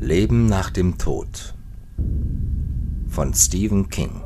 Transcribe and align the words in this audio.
Leben 0.00 0.46
nach 0.46 0.70
dem 0.70 0.98
Tod 0.98 1.54
von 3.08 3.32
Stephen 3.32 3.88
King 3.88 4.25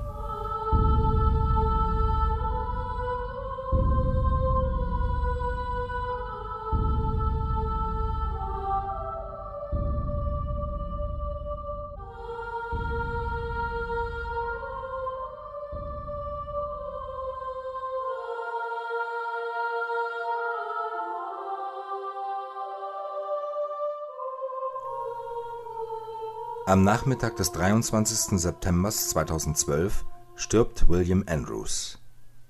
Am 26.71 26.85
Nachmittag 26.85 27.35
des 27.35 27.51
23. 27.51 28.39
September 28.39 28.93
2012 28.93 30.05
stirbt 30.37 30.89
William 30.89 31.25
Andrews, 31.27 31.99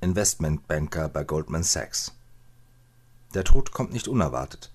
Investmentbanker 0.03 1.09
bei 1.09 1.25
Goldman 1.25 1.63
Sachs. 1.63 2.13
Der 3.33 3.45
Tod 3.45 3.73
kommt 3.73 3.95
nicht 3.95 4.09
unerwartet. 4.09 4.73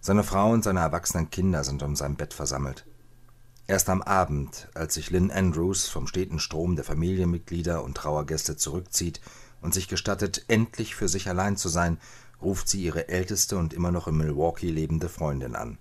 Seine 0.00 0.24
Frau 0.24 0.50
und 0.50 0.64
seine 0.64 0.80
erwachsenen 0.80 1.30
Kinder 1.30 1.62
sind 1.62 1.84
um 1.84 1.94
sein 1.94 2.16
Bett 2.16 2.34
versammelt. 2.34 2.86
Erst 3.68 3.88
am 3.88 4.02
Abend, 4.02 4.68
als 4.74 4.94
sich 4.94 5.10
Lynn 5.10 5.30
Andrews 5.30 5.86
vom 5.86 6.08
steten 6.08 6.40
Strom 6.40 6.74
der 6.74 6.84
Familienmitglieder 6.84 7.84
und 7.84 7.96
Trauergäste 7.96 8.56
zurückzieht 8.56 9.20
und 9.62 9.74
sich 9.74 9.86
gestattet, 9.86 10.44
endlich 10.48 10.96
für 10.96 11.06
sich 11.06 11.28
allein 11.28 11.56
zu 11.56 11.68
sein, 11.68 11.98
ruft 12.42 12.68
sie 12.68 12.82
ihre 12.82 13.06
älteste 13.06 13.58
und 13.58 13.74
immer 13.74 13.92
noch 13.92 14.08
in 14.08 14.16
Milwaukee 14.16 14.72
lebende 14.72 15.08
Freundin 15.08 15.54
an. 15.54 15.78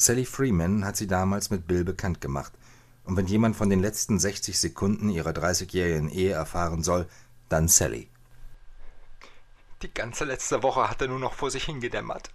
Sally 0.00 0.24
Freeman 0.26 0.84
hat 0.84 0.96
sie 0.96 1.08
damals 1.08 1.50
mit 1.50 1.66
Bill 1.66 1.82
bekannt 1.82 2.20
gemacht, 2.20 2.52
und 3.02 3.16
wenn 3.16 3.26
jemand 3.26 3.56
von 3.56 3.68
den 3.68 3.80
letzten 3.80 4.20
60 4.20 4.56
Sekunden 4.56 5.08
ihrer 5.08 5.30
30-jährigen 5.30 6.08
Ehe 6.08 6.32
erfahren 6.32 6.84
soll, 6.84 7.08
dann 7.48 7.66
Sally. 7.66 8.08
Die 9.82 9.92
ganze 9.92 10.24
letzte 10.24 10.62
Woche 10.62 10.88
hat 10.88 11.02
er 11.02 11.08
nur 11.08 11.18
noch 11.18 11.34
vor 11.34 11.50
sich 11.50 11.64
hingedämmert. 11.64 12.30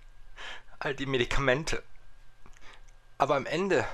All 0.80 0.94
die 0.94 1.06
Medikamente. 1.06 1.82
Aber 3.18 3.38
am 3.38 3.46
Ende, 3.46 3.86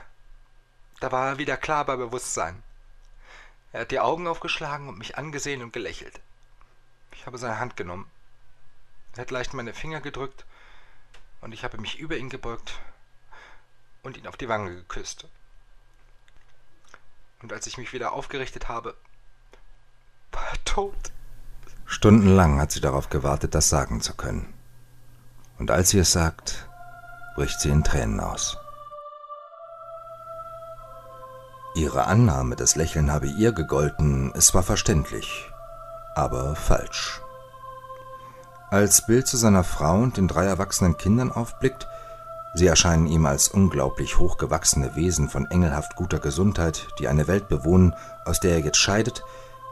da 0.99 1.11
war 1.11 1.27
er 1.27 1.37
wieder 1.37 1.55
klar 1.55 1.85
bei 1.85 1.95
Bewusstsein. 1.95 2.63
Er 3.71 3.81
hat 3.81 3.91
die 3.91 3.99
Augen 3.99 4.25
aufgeschlagen 4.25 4.87
und 4.87 4.97
mich 4.97 5.15
angesehen 5.15 5.61
und 5.61 5.73
gelächelt. 5.73 6.19
Ich 7.11 7.27
habe 7.27 7.37
seine 7.37 7.59
Hand 7.59 7.77
genommen. 7.77 8.09
Er 9.13 9.21
hat 9.21 9.31
leicht 9.31 9.53
meine 9.53 9.75
Finger 9.75 10.01
gedrückt 10.01 10.45
und 11.41 11.51
ich 11.51 11.63
habe 11.63 11.77
mich 11.77 11.99
über 11.99 12.17
ihn 12.17 12.29
gebeugt 12.29 12.79
und 14.09 14.17
ihn 14.17 14.27
auf 14.27 14.37
die 14.37 14.49
Wange 14.49 14.73
geküsst. 14.73 15.27
Und 17.43 17.53
als 17.53 17.67
ich 17.67 17.77
mich 17.77 17.93
wieder 17.93 18.11
aufgerichtet 18.11 18.67
habe, 18.67 18.95
war 20.31 20.43
er 20.51 20.65
tot. 20.65 21.11
Stundenlang 21.85 22.59
hat 22.59 22.71
sie 22.71 22.81
darauf 22.81 23.09
gewartet, 23.09 23.53
das 23.53 23.69
sagen 23.69 24.01
zu 24.01 24.15
können. 24.15 24.51
Und 25.59 25.69
als 25.69 25.91
sie 25.91 25.99
es 25.99 26.11
sagt, 26.11 26.67
bricht 27.35 27.59
sie 27.59 27.69
in 27.69 27.83
Tränen 27.83 28.19
aus. 28.19 28.57
Ihre 31.75 32.05
Annahme, 32.05 32.55
das 32.55 32.75
Lächeln 32.75 33.11
habe 33.11 33.27
ihr 33.27 33.51
gegolten, 33.51 34.33
ist 34.33 34.47
zwar 34.47 34.63
verständlich, 34.63 35.51
aber 36.15 36.55
falsch. 36.55 37.21
Als 38.71 39.05
Bill 39.05 39.23
zu 39.23 39.37
seiner 39.37 39.63
Frau 39.63 39.99
und 39.99 40.17
den 40.17 40.27
drei 40.27 40.45
erwachsenen 40.45 40.97
Kindern 40.97 41.31
aufblickt, 41.31 41.87
Sie 42.55 42.67
erscheinen 42.67 43.07
ihm 43.07 43.25
als 43.25 43.47
unglaublich 43.47 44.17
hochgewachsene 44.17 44.95
Wesen 44.95 45.29
von 45.29 45.45
engelhaft 45.51 45.95
guter 45.95 46.19
Gesundheit, 46.19 46.87
die 46.99 47.07
eine 47.07 47.27
Welt 47.27 47.47
bewohnen, 47.47 47.95
aus 48.25 48.39
der 48.39 48.53
er 48.53 48.59
jetzt 48.59 48.77
scheidet, 48.77 49.23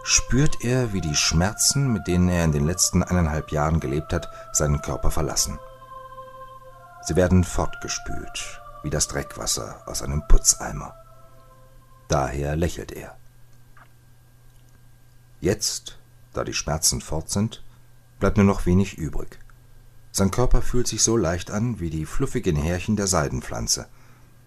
spürt 0.03 0.63
er, 0.63 0.93
wie 0.93 1.01
die 1.01 1.15
Schmerzen, 1.15 1.91
mit 1.91 2.07
denen 2.07 2.29
er 2.29 2.43
in 2.43 2.51
den 2.51 2.65
letzten 2.65 3.03
eineinhalb 3.03 3.51
Jahren 3.51 3.79
gelebt 3.79 4.13
hat, 4.13 4.29
seinen 4.53 4.81
Körper 4.81 5.11
verlassen. 5.11 5.59
Sie 7.01 7.15
werden 7.15 7.43
fortgespült, 7.43 8.61
wie 8.83 8.89
das 8.89 9.07
Dreckwasser 9.07 9.81
aus 9.85 10.01
einem 10.01 10.27
Putzeimer. 10.27 10.93
Daher 12.07 12.55
lächelt 12.55 12.91
er. 12.91 13.17
Jetzt, 15.41 15.97
da 16.33 16.43
die 16.43 16.53
Schmerzen 16.53 17.01
fort 17.01 17.29
sind, 17.29 17.63
bleibt 18.19 18.37
nur 18.37 18.45
noch 18.45 18.65
wenig 18.65 18.97
übrig. 18.97 19.39
Sein 20.17 20.31
Körper 20.31 20.63
fühlt 20.63 20.87
sich 20.87 21.03
so 21.03 21.15
leicht 21.15 21.51
an 21.51 21.79
wie 21.79 21.91
die 21.91 22.07
fluffigen 22.07 22.55
Härchen 22.55 22.95
der 22.95 23.05
Seidenpflanze. 23.05 23.85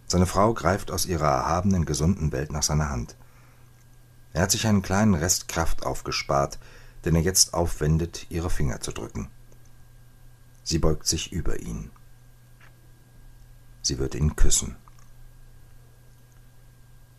Seine 0.08 0.26
Frau 0.26 0.53
greift 0.53 0.91
aus 0.91 1.06
ihrer 1.06 1.28
erhabenen, 1.28 1.84
gesunden 1.84 2.32
Welt 2.32 2.50
nach 2.50 2.64
seiner 2.64 2.91
Hand. 2.91 3.14
Er 4.32 4.42
hat 4.42 4.50
sich 4.50 4.66
einen 4.66 4.82
kleinen 4.82 5.14
Rest 5.14 5.47
Kraft 5.47 5.86
aufgespart, 5.86 6.58
den 7.04 7.14
er 7.14 7.20
jetzt 7.20 7.54
aufwendet, 7.54 8.26
ihre 8.31 8.50
Finger 8.50 8.81
zu 8.81 8.91
drücken. 8.91 9.28
Sie 10.64 10.81
beugt 10.81 11.06
sich 11.06 11.31
über 11.31 11.60
ihn. 11.60 11.92
Sie 13.81 14.00
wird 14.00 14.16
ihn 14.16 14.34
küssen. 14.34 14.75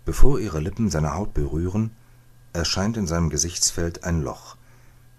Bevor 0.03 0.41
ihre 0.41 0.59
Lippen 0.59 0.89
seine 0.89 1.13
Haut 1.13 1.33
berühren, 1.33 1.95
erscheint 2.51 2.97
in 2.97 3.07
seinem 3.07 3.29
Gesichtsfeld 3.29 4.03
ein 4.03 4.21
Loch. 4.21 4.57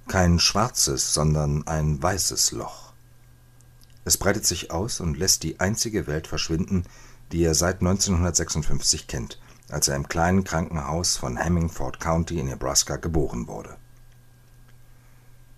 Kein 0.07 0.39
schwarzes, 0.39 1.15
sondern 1.15 1.67
ein 1.67 2.03
weißes 2.03 2.53
Loch. 2.53 2.92
Es 4.05 4.17
breitet 4.17 4.45
sich 4.45 4.71
aus 4.71 5.01
und 5.01 5.17
lässt 5.17 5.43
die 5.43 5.61
einzige 5.61 6.07
Welt 6.07 6.27
verschwinden, 6.27 6.85
die 7.31 7.45
er 7.45 7.55
seit 7.55 7.81
1956 7.81 9.07
kennt, 9.07 9.41
als 9.71 9.89
er 9.89 9.97
im 9.97 10.09
kleinen 10.09 10.45
Krankenhaus 10.45 11.17
von 11.17 11.37
Hemmingford 11.37 12.01
County 12.01 12.39
in 12.39 12.47
Nebraska 12.47 12.97
geboren 12.97 13.47
wurde. 13.47 13.77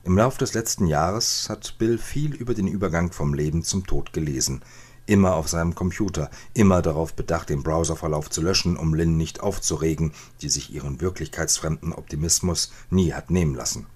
Im 0.04 0.18
Lauf 0.18 0.36
des 0.36 0.52
letzten 0.52 0.86
Jahres 0.86 1.48
hat 1.48 1.76
Bill 1.78 1.96
viel 1.96 2.34
über 2.34 2.52
den 2.52 2.66
Übergang 2.66 3.10
vom 3.10 3.32
Leben 3.32 3.64
zum 3.64 3.86
Tod 3.86 4.12
gelesen, 4.12 4.62
immer 5.06 5.34
auf 5.34 5.48
seinem 5.48 5.74
Computer, 5.74 6.30
immer 6.52 6.82
darauf 6.82 7.14
bedacht, 7.14 7.48
den 7.48 7.62
Browserverlauf 7.62 8.28
zu 8.28 8.42
löschen, 8.42 8.76
um 8.76 8.92
Lynn 8.92 9.16
nicht 9.16 9.40
aufzuregen, 9.40 10.12
die 10.42 10.50
sich 10.50 10.72
ihren 10.72 11.00
wirklichkeitsfremden 11.00 11.94
Optimismus 11.94 12.70
nie 12.90 13.14
hat 13.14 13.30
nehmen 13.30 13.54
lassen. 13.54 13.86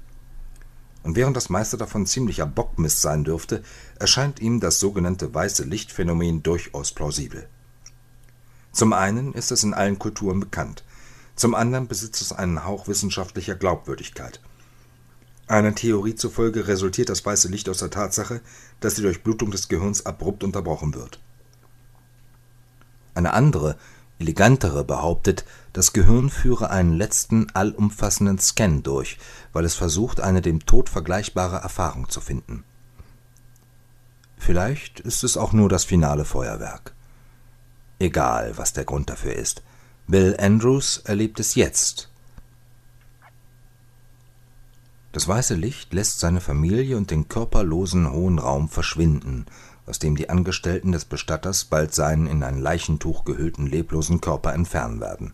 Und 1.03 1.17
während 1.17 1.37
das 1.37 1.49
meiste 1.49 1.77
davon 1.77 2.07
ziemlicher 2.07 2.47
Bockmist 2.47 3.01
sein 3.01 3.25
dürfte, 3.25 3.63
erscheint 3.99 4.41
ihm 4.41 4.61
das 4.61 4.81
sogenannte 4.81 5.33
weiße 5.33 5.65
Lichtphänomen 5.65 6.43
durchaus 6.43 6.93
plausibel. 6.93 7.49
Zum 8.73 8.93
einen 8.93 9.33
ist 9.33 9.51
es 9.51 9.65
in 9.65 9.75
allen 9.75 9.99
Kulturen 9.99 10.41
bekannt, 10.41 10.85
zum 11.35 11.55
anderen 11.55 11.87
besitzt 11.87 12.21
es 12.21 12.33
einen 12.33 12.65
Hauch 12.65 12.89
wissenschaftlicher 12.89 13.55
Glaubwürdigkeit. 13.55 14.41
Einer 15.47 15.75
Theorie 15.75 16.15
zufolge 16.15 16.67
resultiert 16.69 17.09
das 17.09 17.25
weiße 17.25 17.49
Licht 17.49 17.69
aus 17.69 17.79
der 17.79 17.91
Tatsache, 17.91 18.43
dass 18.81 18.95
die 18.95 19.03
Durchblutung 19.03 19.51
des 19.51 19.69
Gehirns 19.69 20.05
abrupt 20.05 20.45
unterbrochen 20.45 20.95
wird. 20.95 21.21
Eine 23.15 23.33
andere 23.33 23.77
elegantere 24.19 24.85
behauptet, 24.85 25.45
das 25.73 25.93
Gehirn 25.93 26.31
führe 26.31 26.71
einen 26.71 26.93
letzten 26.93 27.49
allumfassenden 27.55 28.39
Scan 28.39 28.83
durch, 28.83 29.19
weil 29.53 29.65
es 29.65 29.75
versucht, 29.75 30.21
eine 30.21 30.43
dem 30.43 30.67
Tod 30.67 30.89
vergleichbare 30.89 31.57
Erfahrung 31.57 32.09
zu 32.09 32.21
finden. 32.21 32.65
Vielleicht 34.37 35.01
ist 35.01 35.25
es 35.25 35.37
auch 35.37 35.53
nur 35.53 35.69
das 35.69 35.85
finale 35.85 36.25
Feuerwerk. 36.25 36.95
Egal, 37.99 38.57
was 38.57 38.73
der 38.73 38.85
Grund 38.85 39.11
dafür 39.11 39.35
ist. 39.35 39.63
Bill 40.07 40.37
Andrews 40.39 40.99
erlebt 40.99 41.41
es 41.41 41.55
jetzt. 41.55 42.09
Das 45.13 45.27
weiße 45.27 45.55
Licht 45.55 45.93
lässt 45.93 46.21
seine 46.21 46.41
Familie 46.41 46.97
und 46.97 47.11
den 47.11 47.29
körperlosen 47.29 48.11
hohen 48.11 48.39
Raum 48.39 48.69
verschwinden 48.69 49.47
aus 49.89 49.99
dem 49.99 50.17
die 50.17 50.29
Angestellten 50.29 50.93
des 50.93 51.07
Bestatters 51.07 51.65
bald 51.65 51.95
seinen 51.95 52.27
in 52.27 52.43
ein 52.43 52.61
Leichentuch 52.61 53.25
gehüllten 53.25 53.67
leblosen 53.67 54.21
Körper 54.21 54.53
entfernen 54.53 55.01
werden. 55.01 55.33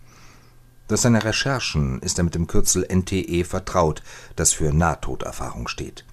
Durch 0.87 1.01
seine 1.01 1.25
Recherchen 1.25 2.01
ist 2.01 2.19
er 2.19 2.25
mit 2.25 2.35
dem 2.35 2.47
Kürzel 2.47 2.87
NTE 2.93 3.45
vertraut, 3.45 4.03
das 4.37 4.53
für 4.53 4.73
Nahtoderfahrung 4.73 5.67
steht. 5.67 6.05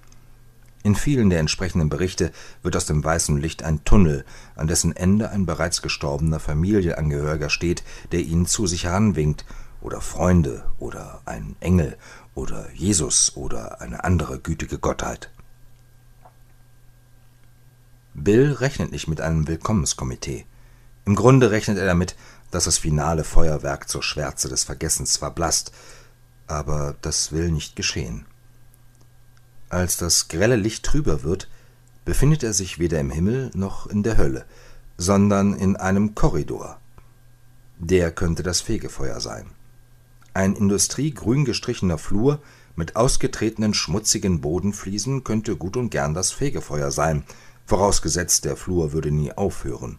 In 0.83 0.95
vielen 0.95 1.29
der 1.29 1.39
entsprechenden 1.39 1.89
Berichte 1.89 2.31
wird 2.63 2.75
aus 2.75 2.85
dem 2.85 3.03
weißen 3.03 3.38
Licht 3.38 3.63
ein 3.63 3.83
Tunnel, 3.83 4.25
an 4.56 4.68
dessen 4.68 4.95
Ende 4.95 5.29
ein 5.29 5.45
bereits 5.45 5.81
gestorbener 5.81 6.39
Familienangehöriger 6.39 7.50
steht, 7.50 7.83
der 8.12 8.21
ihn 8.21 8.45
zu 8.45 8.65
sich 8.65 8.85
heranwinkt, 8.85 9.45
oder 9.81 10.00
Freunde, 10.00 10.63
oder 10.79 11.21
ein 11.25 11.56
Engel, 11.59 11.97
oder 12.33 12.71
Jesus, 12.71 13.35
oder 13.35 13.81
eine 13.81 14.03
andere 14.03 14.39
gütige 14.39 14.79
Gottheit. 14.79 15.31
Bill 18.13 18.53
rechnet 18.53 18.91
nicht 18.91 19.07
mit 19.07 19.21
einem 19.21 19.47
Willkommenskomitee. 19.47 20.45
Im 21.06 21.15
Grunde 21.15 21.51
rechnet 21.51 21.77
er 21.77 21.85
damit, 21.85 22.15
dass 22.51 22.65
das 22.65 22.77
finale 22.77 23.24
Feuerwerk 23.24 23.89
zur 23.89 24.03
Schwärze 24.03 24.50
des 24.50 24.63
Vergessens 24.63 25.18
verblasst, 25.18 25.71
aber 26.48 26.95
das 27.01 27.31
will 27.31 27.51
nicht 27.51 27.75
geschehen. 27.75 28.25
Als 29.69 29.98
das 29.98 30.27
grelle 30.27 30.57
Licht 30.57 30.83
trüber 30.83 31.24
wird, 31.24 31.50
befindet 32.03 32.44
er 32.44 32.53
sich 32.53 32.77
weder 32.77 33.00
im 33.00 33.09
Himmel 33.09 33.51
noch 33.53 33.88
in 33.88 34.03
der 34.03 34.18
Hölle, 34.18 34.45
sondern 34.98 35.53
in 35.53 35.77
einem 35.77 36.13
Korridor 36.13 36.80
Der 37.80 38.12
könnte 38.12 38.44
das 38.44 38.62
Fegefeuer 38.62 39.19
sein. 39.19 39.45
Ein 40.33 40.56
industriegrün 40.56 41.45
gestrichener 41.45 41.97
Flur 41.97 42.42
mit 42.75 42.95
ausgetretenen 42.95 43.74
schmutzigen 43.74 44.42
Bodenfliesen 44.42 45.24
könnte 45.24 45.56
gut 45.56 45.77
und 45.77 45.89
gern 45.89 46.13
das 46.13 46.31
Fegefeuer 46.31 46.92
sein, 46.92 47.24
vorausgesetzt 47.65 48.45
der 48.45 48.57
Flur 48.57 48.94
würde 48.94 49.12
nie 49.12 49.31
aufhören. 49.31 49.97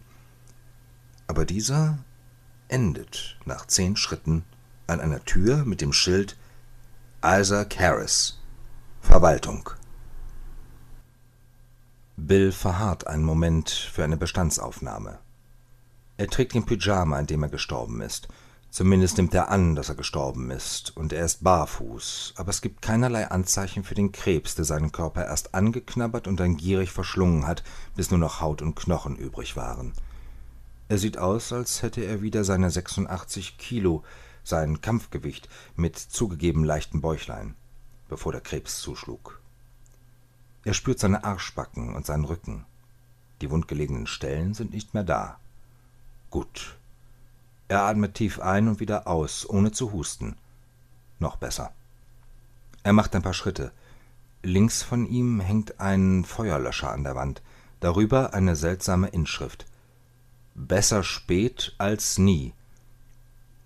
Aber 1.27 1.45
dieser 1.45 1.99
endet 2.73 3.37
nach 3.45 3.67
zehn 3.67 3.95
Schritten 3.95 4.43
an 4.87 4.99
einer 4.99 5.23
Tür 5.23 5.63
mit 5.63 5.79
dem 5.79 5.93
Schild 5.93 6.35
Isaac 7.23 7.79
Harris 7.79 8.39
Verwaltung. 8.99 9.69
Bill 12.17 12.51
verharrt 12.51 13.05
einen 13.05 13.25
Moment 13.25 13.69
für 13.69 14.03
eine 14.03 14.17
Bestandsaufnahme. 14.17 15.19
Er 16.17 16.27
trägt 16.27 16.55
den 16.55 16.65
Pyjama, 16.65 17.19
in 17.19 17.27
dem 17.27 17.43
er 17.43 17.49
gestorben 17.49 18.01
ist. 18.01 18.27
Zumindest 18.71 19.17
nimmt 19.17 19.35
er 19.35 19.51
an, 19.51 19.75
dass 19.75 19.89
er 19.89 19.95
gestorben 19.95 20.49
ist, 20.49 20.97
und 20.97 21.13
er 21.13 21.25
ist 21.25 21.43
barfuß, 21.43 22.33
aber 22.37 22.49
es 22.49 22.61
gibt 22.61 22.81
keinerlei 22.81 23.29
Anzeichen 23.29 23.83
für 23.83 23.93
den 23.93 24.11
Krebs, 24.11 24.55
der 24.55 24.65
seinen 24.65 24.91
Körper 24.91 25.23
erst 25.25 25.53
angeknabbert 25.53 26.27
und 26.27 26.39
dann 26.39 26.57
gierig 26.57 26.89
verschlungen 26.91 27.45
hat, 27.45 27.63
bis 27.95 28.09
nur 28.09 28.19
noch 28.19 28.41
Haut 28.41 28.63
und 28.63 28.75
Knochen 28.75 29.15
übrig 29.15 29.55
waren. 29.55 29.93
Er 30.93 30.99
sieht 30.99 31.17
aus, 31.17 31.51
als 31.51 31.81
hätte 31.81 32.01
er 32.01 32.21
wieder 32.21 32.43
seine 32.43 32.69
86 32.69 33.57
Kilo, 33.57 34.03
sein 34.43 34.79
Kampfgewicht, 34.79 35.49
mit 35.75 35.97
zugegeben 35.97 36.63
leichten 36.63 37.01
Bäuchlein, 37.01 37.55
bevor 38.09 38.31
der 38.31 38.41
Krebs 38.41 38.79
zuschlug. 38.79 39.41
Er 40.63 40.75
spürt 40.75 40.99
seine 40.99 41.23
Arschbacken 41.23 41.95
und 41.95 42.05
seinen 42.05 42.25
Rücken. 42.25 42.65
Die 43.41 43.49
wundgelegenen 43.49 44.05
Stellen 44.05 44.53
sind 44.53 44.71
nicht 44.71 44.93
mehr 44.93 45.03
da. 45.03 45.39
Gut. 46.29 46.77
Er 47.69 47.81
atmet 47.85 48.13
tief 48.13 48.39
ein 48.39 48.67
und 48.67 48.79
wieder 48.79 49.07
aus, 49.07 49.49
ohne 49.49 49.71
zu 49.71 49.93
husten. 49.93 50.35
Noch 51.17 51.37
besser. 51.37 51.73
Er 52.83 52.93
macht 52.93 53.15
ein 53.15 53.23
paar 53.23 53.33
Schritte. 53.33 53.71
Links 54.43 54.83
von 54.83 55.07
ihm 55.07 55.39
hängt 55.39 55.79
ein 55.79 56.23
Feuerlöscher 56.23 56.91
an 56.91 57.03
der 57.03 57.15
Wand, 57.15 57.41
darüber 57.79 58.35
eine 58.35 58.55
seltsame 58.55 59.07
Inschrift. 59.07 59.65
Besser 60.55 61.03
spät 61.03 61.73
als 61.79 62.19
nie. 62.19 62.53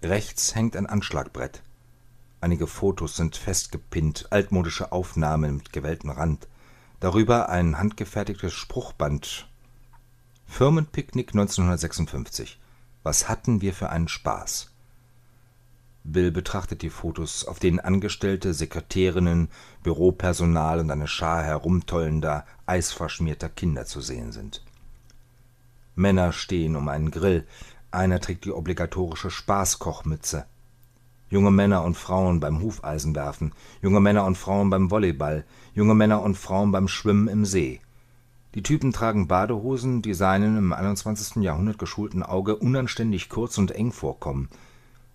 Rechts 0.01 0.56
hängt 0.56 0.78
ein 0.78 0.86
Anschlagbrett. 0.86 1.62
Einige 2.39 2.66
Fotos 2.66 3.18
sind 3.18 3.36
festgepinnt, 3.36 4.31
altmodische 4.31 4.94
Aufnahmen 4.94 5.57
mit 5.57 5.74
gewelltem 5.74 6.12
Rand. 6.12 6.48
Darüber 7.01 7.50
ein 7.50 7.78
handgefertigtes 7.78 8.54
Spruchband. 8.54 9.50
Firmenpicknick 10.45 11.31
1956. 11.31 12.57
Was 13.04 13.28
hatten 13.28 13.60
wir 13.62 13.74
für 13.74 13.90
einen 13.90 14.07
Spaß? 14.07 14.72
Bill 16.06 16.31
betrachtet 16.31 16.81
die 16.83 16.90
Fotos, 16.90 17.44
auf 17.44 17.60
denen 17.60 17.81
Angestellte, 17.81 18.54
Sekretärinnen, 18.54 19.50
Büropersonal 19.83 20.80
und 20.80 20.90
eine 20.90 21.07
Schar 21.07 21.44
herumtollender, 21.44 22.45
eisverschmierter 22.66 23.50
Kinder 23.50 23.86
zu 23.86 24.00
sehen 24.00 24.31
sind. 24.31 24.63
Männer 25.98 26.32
stehen 26.32 26.76
um 26.76 26.90
einen 26.90 27.10
Grill, 27.10 27.48
einer 27.90 28.20
trägt 28.20 28.46
die 28.46 28.52
obligatorische 28.52 29.32
Spaßkochmütze. 29.32 30.46
Junge 31.32 31.50
Männer 31.50 31.84
und 31.84 31.98
Frauen 31.98 32.40
beim 32.40 32.62
Hufeisenwerfen, 32.62 33.52
junge 33.82 34.00
Männer 34.00 34.26
und 34.26 34.38
Frauen 34.38 34.70
beim 34.70 34.92
Volleyball, 34.92 35.44
junge 35.74 35.96
Männer 35.96 36.22
und 36.22 36.38
Frauen 36.38 36.72
beim 36.72 36.88
Schwimmen 36.88 37.28
im 37.28 37.46
See. 37.46 37.82
Die 38.54 38.62
Typen 38.62 38.94
tragen 38.94 39.28
Badehosen, 39.28 40.04
die 40.04 40.14
seinen 40.14 40.56
im 40.56 40.72
21. 40.72 41.44
Jahrhundert 41.44 41.80
geschulten 41.80 42.22
Auge 42.22 42.56
unanständig 42.58 43.28
kurz 43.28 43.58
und 43.58 43.72
eng 43.72 43.92
vorkommen. 43.92 44.50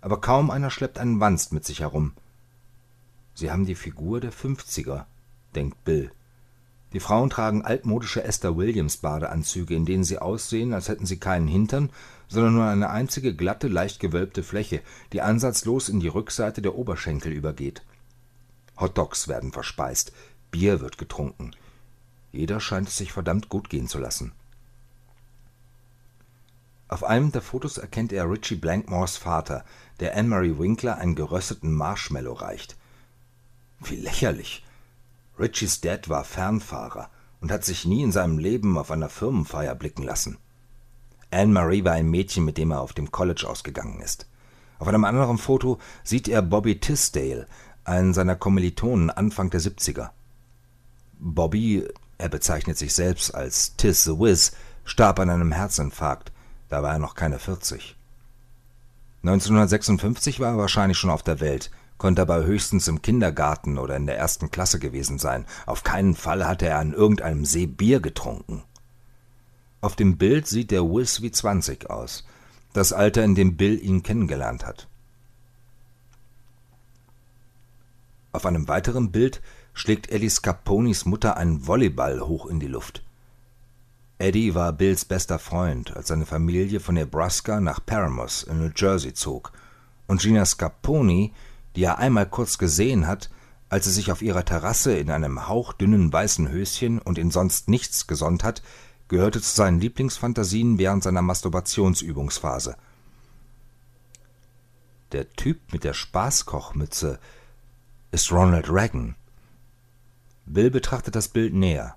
Aber 0.00 0.20
kaum 0.20 0.50
einer 0.50 0.70
schleppt 0.70 0.98
einen 0.98 1.20
Wanst 1.20 1.52
mit 1.52 1.64
sich 1.64 1.80
herum. 1.80 2.12
Sie 3.34 3.52
haben 3.52 3.66
die 3.66 3.76
Figur 3.76 4.20
der 4.20 4.32
Fünfziger, 4.32 5.06
denkt 5.54 5.84
Bill. 5.84 6.10
Die 6.92 7.00
Frauen 7.00 7.30
tragen 7.30 7.64
altmodische 7.64 8.22
Esther 8.22 8.56
Williams 8.56 8.98
Badeanzüge, 8.98 9.74
in 9.74 9.86
denen 9.86 10.04
sie 10.04 10.18
aussehen, 10.18 10.74
als 10.74 10.88
hätten 10.88 11.06
sie 11.06 11.18
keinen 11.18 11.48
Hintern, 11.48 11.90
sondern 12.28 12.54
nur 12.54 12.66
eine 12.66 12.90
einzige 12.90 13.34
glatte, 13.34 13.68
leicht 13.68 13.98
gewölbte 13.98 14.42
Fläche, 14.42 14.82
die 15.12 15.22
ansatzlos 15.22 15.88
in 15.88 16.00
die 16.00 16.08
Rückseite 16.08 16.60
der 16.60 16.74
Oberschenkel 16.74 17.32
übergeht. 17.32 17.82
Hotdogs 18.78 19.28
werden 19.28 19.52
verspeist, 19.52 20.12
Bier 20.50 20.80
wird 20.80 20.98
getrunken. 20.98 21.52
Jeder 22.30 22.60
scheint 22.60 22.88
es 22.88 22.96
sich 22.96 23.12
verdammt 23.12 23.48
gut 23.48 23.70
gehen 23.70 23.88
zu 23.88 23.98
lassen. 23.98 24.32
Auf 26.88 27.04
einem 27.04 27.32
der 27.32 27.40
Fotos 27.40 27.78
erkennt 27.78 28.12
er 28.12 28.28
Richie 28.28 28.56
Blankmores 28.56 29.16
Vater, 29.16 29.64
der 30.00 30.14
Anne-Marie 30.14 30.58
Winkler 30.58 30.98
einen 30.98 31.14
gerösteten 31.14 31.72
Marshmallow 31.72 32.34
reicht. 32.34 32.76
Wie 33.80 33.96
lächerlich! 33.96 34.62
Richies 35.38 35.80
Dad 35.80 36.08
war 36.08 36.24
Fernfahrer 36.24 37.10
und 37.40 37.50
hat 37.50 37.64
sich 37.64 37.84
nie 37.84 38.02
in 38.02 38.12
seinem 38.12 38.38
Leben 38.38 38.78
auf 38.78 38.90
einer 38.90 39.08
Firmenfeier 39.08 39.74
blicken 39.74 40.02
lassen. 40.02 40.38
Anne-Marie 41.30 41.84
war 41.84 41.92
ein 41.92 42.10
Mädchen, 42.10 42.44
mit 42.44 42.58
dem 42.58 42.70
er 42.70 42.80
auf 42.80 42.92
dem 42.92 43.10
College 43.10 43.46
ausgegangen 43.48 44.00
ist. 44.00 44.26
Auf 44.78 44.88
einem 44.88 45.04
anderen 45.04 45.38
Foto 45.38 45.78
sieht 46.04 46.28
er 46.28 46.42
Bobby 46.42 46.78
Tisdale, 46.78 47.46
einen 47.84 48.14
seiner 48.14 48.36
Kommilitonen 48.36 49.10
Anfang 49.10 49.50
der 49.50 49.60
70er. 49.60 50.10
Bobby, 51.18 51.88
er 52.18 52.28
bezeichnet 52.28 52.76
sich 52.76 52.94
selbst 52.94 53.34
als 53.34 53.76
Tis 53.76 54.04
the 54.04 54.18
Wiz, 54.18 54.52
starb 54.84 55.20
an 55.20 55.30
einem 55.30 55.52
Herzinfarkt, 55.52 56.32
da 56.68 56.82
war 56.82 56.92
er 56.92 56.98
noch 56.98 57.14
keine 57.14 57.38
40. 57.38 57.96
1956 59.22 60.40
war 60.40 60.52
er 60.52 60.58
wahrscheinlich 60.58 60.98
schon 60.98 61.10
auf 61.10 61.22
der 61.22 61.40
Welt 61.40 61.70
konnte 62.02 62.22
aber 62.22 62.42
höchstens 62.42 62.88
im 62.88 63.00
Kindergarten 63.00 63.78
oder 63.78 63.94
in 63.94 64.06
der 64.06 64.18
ersten 64.18 64.50
Klasse 64.50 64.80
gewesen 64.80 65.20
sein. 65.20 65.46
Auf 65.66 65.84
keinen 65.84 66.16
Fall 66.16 66.48
hatte 66.48 66.66
er 66.66 66.80
an 66.80 66.92
irgendeinem 66.92 67.44
See 67.44 67.66
Bier 67.66 68.00
getrunken. 68.00 68.64
Auf 69.80 69.94
dem 69.94 70.18
Bild 70.18 70.48
sieht 70.48 70.72
der 70.72 70.82
Wiss 70.82 71.22
wie 71.22 71.30
zwanzig 71.30 71.90
aus, 71.90 72.26
das 72.72 72.92
Alter, 72.92 73.22
in 73.22 73.36
dem 73.36 73.56
Bill 73.56 73.80
ihn 73.80 74.02
kennengelernt 74.02 74.66
hat. 74.66 74.88
Auf 78.32 78.46
einem 78.46 78.66
weiteren 78.66 79.12
Bild 79.12 79.40
schlägt 79.72 80.10
Ellie 80.10 80.28
Scaponis 80.28 81.04
Mutter 81.04 81.36
einen 81.36 81.68
Volleyball 81.68 82.22
hoch 82.22 82.46
in 82.46 82.58
die 82.58 82.66
Luft. 82.66 83.04
Eddie 84.18 84.56
war 84.56 84.72
Bills 84.72 85.04
bester 85.04 85.38
Freund, 85.38 85.96
als 85.96 86.08
seine 86.08 86.26
Familie 86.26 86.80
von 86.80 86.96
Nebraska 86.96 87.60
nach 87.60 87.78
Paramus 87.86 88.42
in 88.42 88.58
New 88.58 88.72
Jersey 88.74 89.14
zog, 89.14 89.52
und 90.08 90.20
Gina 90.20 90.44
Scaponi 90.44 91.32
die 91.76 91.84
er 91.84 91.98
einmal 91.98 92.26
kurz 92.26 92.58
gesehen 92.58 93.06
hat, 93.06 93.30
als 93.68 93.86
er 93.86 93.92
sich 93.92 94.12
auf 94.12 94.20
ihrer 94.20 94.44
Terrasse 94.44 94.96
in 94.96 95.10
einem 95.10 95.48
hauchdünnen 95.48 96.12
weißen 96.12 96.50
Höschen 96.50 96.98
und 96.98 97.18
in 97.18 97.30
sonst 97.30 97.68
nichts 97.68 98.06
gesonnt 98.06 98.44
hat, 98.44 98.62
gehörte 99.08 99.40
zu 99.40 99.54
seinen 99.54 99.80
Lieblingsfantasien 99.80 100.78
während 100.78 101.02
seiner 101.02 101.22
Masturbationsübungsphase. 101.22 102.76
Der 105.12 105.30
Typ 105.30 105.72
mit 105.72 105.84
der 105.84 105.92
Spaßkochmütze 105.92 107.18
ist 108.10 108.32
Ronald 108.32 108.70
Reagan. 108.70 109.14
Bill 110.46 110.70
betrachtet 110.70 111.14
das 111.14 111.28
Bild 111.28 111.54
näher. 111.54 111.96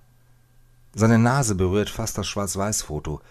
Seine 0.93 1.19
Nase 1.19 1.55
berührt 1.55 1.89
fast 1.89 2.17
das 2.17 2.27
Schwarz-Weiß-Foto, 2.27 3.21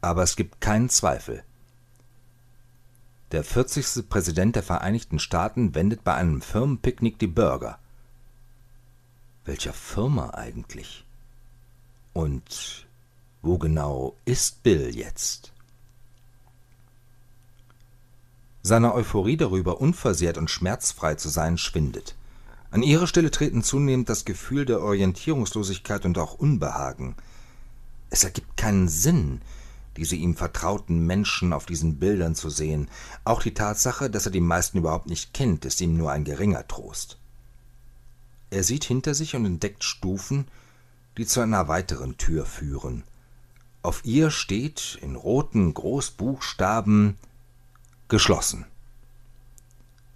aber 0.00 0.22
es 0.22 0.36
gibt 0.36 0.60
keinen 0.60 0.88
Zweifel. 0.88 1.44
Der 3.34 3.42
40. 3.42 4.08
Präsident 4.08 4.54
der 4.54 4.62
Vereinigten 4.62 5.18
Staaten 5.18 5.74
wendet 5.74 6.04
bei 6.04 6.14
einem 6.14 6.40
Firmenpicknick 6.40 7.18
die 7.18 7.26
Burger. 7.26 7.80
Welcher 9.44 9.72
Firma 9.72 10.30
eigentlich? 10.34 11.04
Und 12.12 12.86
wo 13.42 13.58
genau 13.58 14.14
ist 14.24 14.62
Bill 14.62 14.94
jetzt? 14.94 15.52
Seine 18.62 18.94
Euphorie 18.94 19.36
darüber, 19.36 19.80
unversehrt 19.80 20.38
und 20.38 20.48
schmerzfrei 20.48 21.16
zu 21.16 21.28
sein, 21.28 21.58
schwindet. 21.58 22.14
An 22.70 22.84
ihre 22.84 23.08
Stelle 23.08 23.32
treten 23.32 23.64
zunehmend 23.64 24.08
das 24.08 24.24
Gefühl 24.24 24.64
der 24.64 24.80
Orientierungslosigkeit 24.80 26.04
und 26.04 26.18
auch 26.18 26.34
Unbehagen. 26.34 27.16
Es 28.10 28.22
ergibt 28.22 28.56
keinen 28.56 28.86
Sinn, 28.86 29.42
diese 29.96 30.16
ihm 30.16 30.36
vertrauten 30.36 31.06
Menschen 31.06 31.52
auf 31.52 31.66
diesen 31.66 31.98
Bildern 31.98 32.34
zu 32.34 32.50
sehen. 32.50 32.88
Auch 33.24 33.42
die 33.42 33.54
Tatsache, 33.54 34.10
dass 34.10 34.26
er 34.26 34.32
die 34.32 34.40
meisten 34.40 34.78
überhaupt 34.78 35.08
nicht 35.08 35.32
kennt, 35.34 35.64
ist 35.64 35.80
ihm 35.80 35.96
nur 35.96 36.10
ein 36.10 36.24
geringer 36.24 36.66
Trost. 36.66 37.18
Er 38.50 38.62
sieht 38.62 38.84
hinter 38.84 39.14
sich 39.14 39.34
und 39.36 39.44
entdeckt 39.46 39.84
Stufen, 39.84 40.46
die 41.16 41.26
zu 41.26 41.40
einer 41.40 41.68
weiteren 41.68 42.16
Tür 42.16 42.46
führen. 42.46 43.04
Auf 43.82 44.04
ihr 44.04 44.30
steht 44.30 44.98
in 45.02 45.14
roten 45.14 45.74
Großbuchstaben 45.74 47.18
geschlossen. 48.08 48.64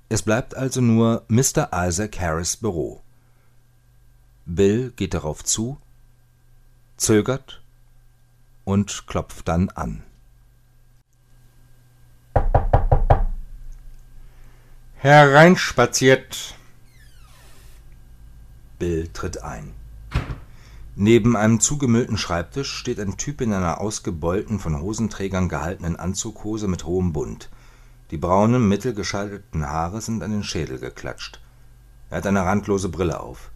Es 0.08 0.22
bleibt 0.22 0.54
also 0.54 0.80
nur 0.80 1.24
Mr. 1.28 1.70
Isaac 1.72 2.18
Harris 2.18 2.56
Büro. 2.56 3.02
Bill 4.46 4.92
geht 4.96 5.12
darauf 5.12 5.44
zu, 5.44 5.78
zögert 6.96 7.60
und 8.68 9.06
klopft 9.06 9.48
dann 9.48 9.70
an. 9.70 10.02
Hereinspaziert. 14.96 16.54
Bill 18.78 19.08
tritt 19.08 19.42
ein. 19.42 19.72
Neben 20.96 21.34
einem 21.34 21.60
zugemüllten 21.60 22.18
Schreibtisch 22.18 22.70
steht 22.70 23.00
ein 23.00 23.16
Typ 23.16 23.40
in 23.40 23.54
einer 23.54 23.80
ausgebeulten, 23.80 24.58
von 24.58 24.78
Hosenträgern 24.78 25.48
gehaltenen 25.48 25.96
Anzughose 25.96 26.68
mit 26.68 26.84
hohem 26.84 27.14
Bund. 27.14 27.48
Die 28.10 28.18
braunen, 28.18 28.68
mittelgeschalteten 28.68 29.66
Haare 29.66 30.02
sind 30.02 30.22
an 30.22 30.30
den 30.30 30.44
Schädel 30.44 30.78
geklatscht. 30.78 31.40
Er 32.10 32.18
hat 32.18 32.26
eine 32.26 32.44
randlose 32.44 32.90
Brille 32.90 33.18
auf. 33.18 33.50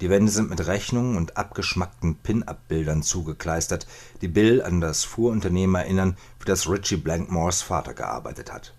Die 0.00 0.08
Wände 0.08 0.32
sind 0.32 0.48
mit 0.48 0.66
Rechnungen 0.66 1.16
und 1.16 1.36
abgeschmackten 1.36 2.16
Pin-Up-Bildern 2.16 3.02
zugekleistert, 3.02 3.86
die 4.22 4.28
Bill 4.28 4.62
an 4.62 4.80
das 4.80 5.04
Fuhrunternehmen 5.04 5.74
erinnern, 5.74 6.16
für 6.38 6.46
das 6.46 6.68
Richie 6.70 6.96
Blankmores 6.96 7.60
Vater 7.60 7.92
gearbeitet 7.92 8.50
hat. 8.50 8.72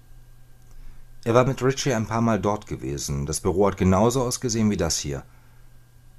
Er 1.24 1.36
war 1.36 1.46
mit 1.46 1.62
Richie 1.62 1.94
ein 1.94 2.08
paar 2.08 2.22
Mal 2.22 2.40
dort 2.40 2.66
gewesen. 2.66 3.28
Das 3.28 3.42
Büro 3.42 3.68
hat 3.68 3.78
genauso 3.78 4.24
ausgesehen 4.24 4.72
wie 4.72 4.78
das 4.78 4.98
hier. 4.98 5.24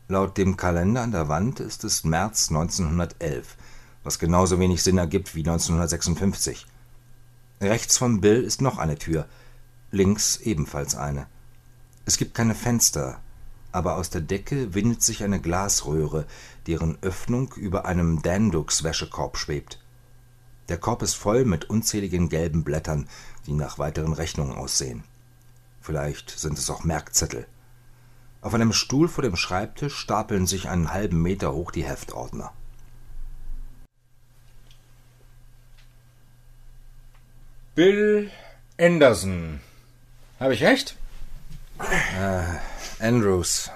Laut 0.07 0.39
dem 0.39 0.57
Kalender 0.57 1.03
an 1.03 1.11
der 1.11 1.29
Wand 1.29 1.59
ist 1.59 1.83
es 1.83 2.05
März 2.05 2.51
1911, 2.51 3.57
was 4.05 4.21
genauso 4.21 4.61
wenig 4.61 4.85
Sinn 4.85 4.99
ergibt 4.99 5.35
wie 5.35 5.41
1956. 5.41 6.67
Rechts 7.61 7.99
von 7.99 8.21
Bill 8.21 8.45
ist 8.45 8.63
noch 8.63 8.79
eine 8.79 8.97
Tür, 8.97 9.27
links 9.91 10.37
ebenfalls 10.37 10.95
eine. 10.95 11.27
Es 12.05 12.17
gibt 12.19 12.35
keine 12.35 12.55
Fenster, 12.55 13.21
aber 13.73 13.97
aus 13.97 14.11
der 14.11 14.21
Decke 14.21 14.75
windet 14.75 15.03
sich 15.03 15.25
eine 15.25 15.41
Glasröhre, 15.41 16.27
deren 16.67 16.99
Öffnung 17.03 17.53
über 17.55 17.87
einem 17.87 18.23
Dandux-Wäschekorb 18.23 19.37
schwebt. 19.37 19.81
Der 20.69 20.79
Korb 20.79 21.03
ist 21.03 21.15
voll 21.15 21.45
mit 21.45 21.69
unzähligen 21.69 22.29
gelben 22.29 22.65
Blättern, 22.65 23.09
die 23.47 23.53
nach 23.53 23.79
weiteren 23.79 24.13
Rechnungen 24.13 24.57
aussehen. 24.57 25.05
Vielleicht 25.81 26.31
sind 26.31 26.59
es 26.59 26.71
auch 26.71 26.85
Merkzettel. 26.85 27.47
Auf 28.41 28.55
einem 28.55 28.73
Stuhl 28.73 29.09
vor 29.09 29.23
dem 29.23 29.37
Schreibtisch 29.37 29.97
stapeln 29.97 30.47
sich 30.47 30.69
einen 30.69 30.93
halben 30.93 31.21
Meter 31.21 31.53
hoch 31.53 31.71
die 31.71 31.85
Heftordner. 31.85 32.53
Bill 37.75 38.31
Anderson. 38.79 39.61
Habe 40.39 40.55
ich 40.55 40.63
recht? 40.63 40.97
Äh, 41.79 42.43
Andrews. 43.03 43.69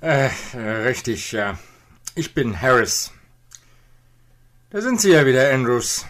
Äh, 0.00 0.30
richtig, 0.56 1.32
ja. 1.32 1.58
Ich 2.16 2.34
bin 2.34 2.60
Harris. 2.60 3.12
Da 4.70 4.80
sind 4.80 5.00
Sie 5.00 5.12
ja 5.12 5.24
wieder, 5.24 5.52
Andrews. 5.52 6.04